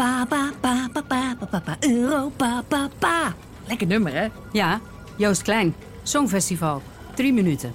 pa, 0.00 0.24
pa, 0.28 0.50
pa, 0.60 0.88
pa, 0.92 1.02
pa, 1.02 1.46
pa, 1.50 1.60
pa, 1.60 1.76
Europa, 1.80 2.62
pa, 2.68 2.88
pa. 2.98 3.34
Lekker 3.66 3.86
nummer, 3.86 4.12
hè? 4.12 4.28
Ja, 4.52 4.80
Joost 5.16 5.42
Klein, 5.42 5.74
Songfestival. 6.02 6.82
Drie 7.14 7.32
minuten. 7.32 7.74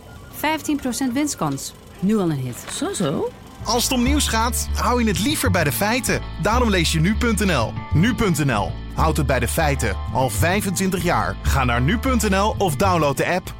15% 1.09 1.13
winstkans. 1.13 1.73
Nu 1.99 2.17
al 2.17 2.29
een 2.29 2.37
hit. 2.37 2.65
Zo 2.71 2.93
zo. 2.93 3.31
Als 3.63 3.83
het 3.83 3.91
om 3.91 4.03
nieuws 4.03 4.27
gaat, 4.27 4.67
hou 4.75 5.03
je 5.03 5.07
het 5.07 5.19
liever 5.19 5.51
bij 5.51 5.63
de 5.63 5.71
feiten. 5.71 6.21
Daarom 6.41 6.69
lees 6.69 6.91
je 6.91 6.99
nu.nl. 6.99 7.73
Nu.nl. 7.93 8.71
Houd 8.93 9.17
het 9.17 9.27
bij 9.27 9.39
de 9.39 9.47
feiten. 9.47 9.95
Al 10.13 10.29
25 10.29 11.03
jaar. 11.03 11.35
Ga 11.41 11.63
naar 11.63 11.81
nu.nl 11.81 12.55
of 12.57 12.75
download 12.75 13.17
de 13.17 13.25
app. 13.25 13.53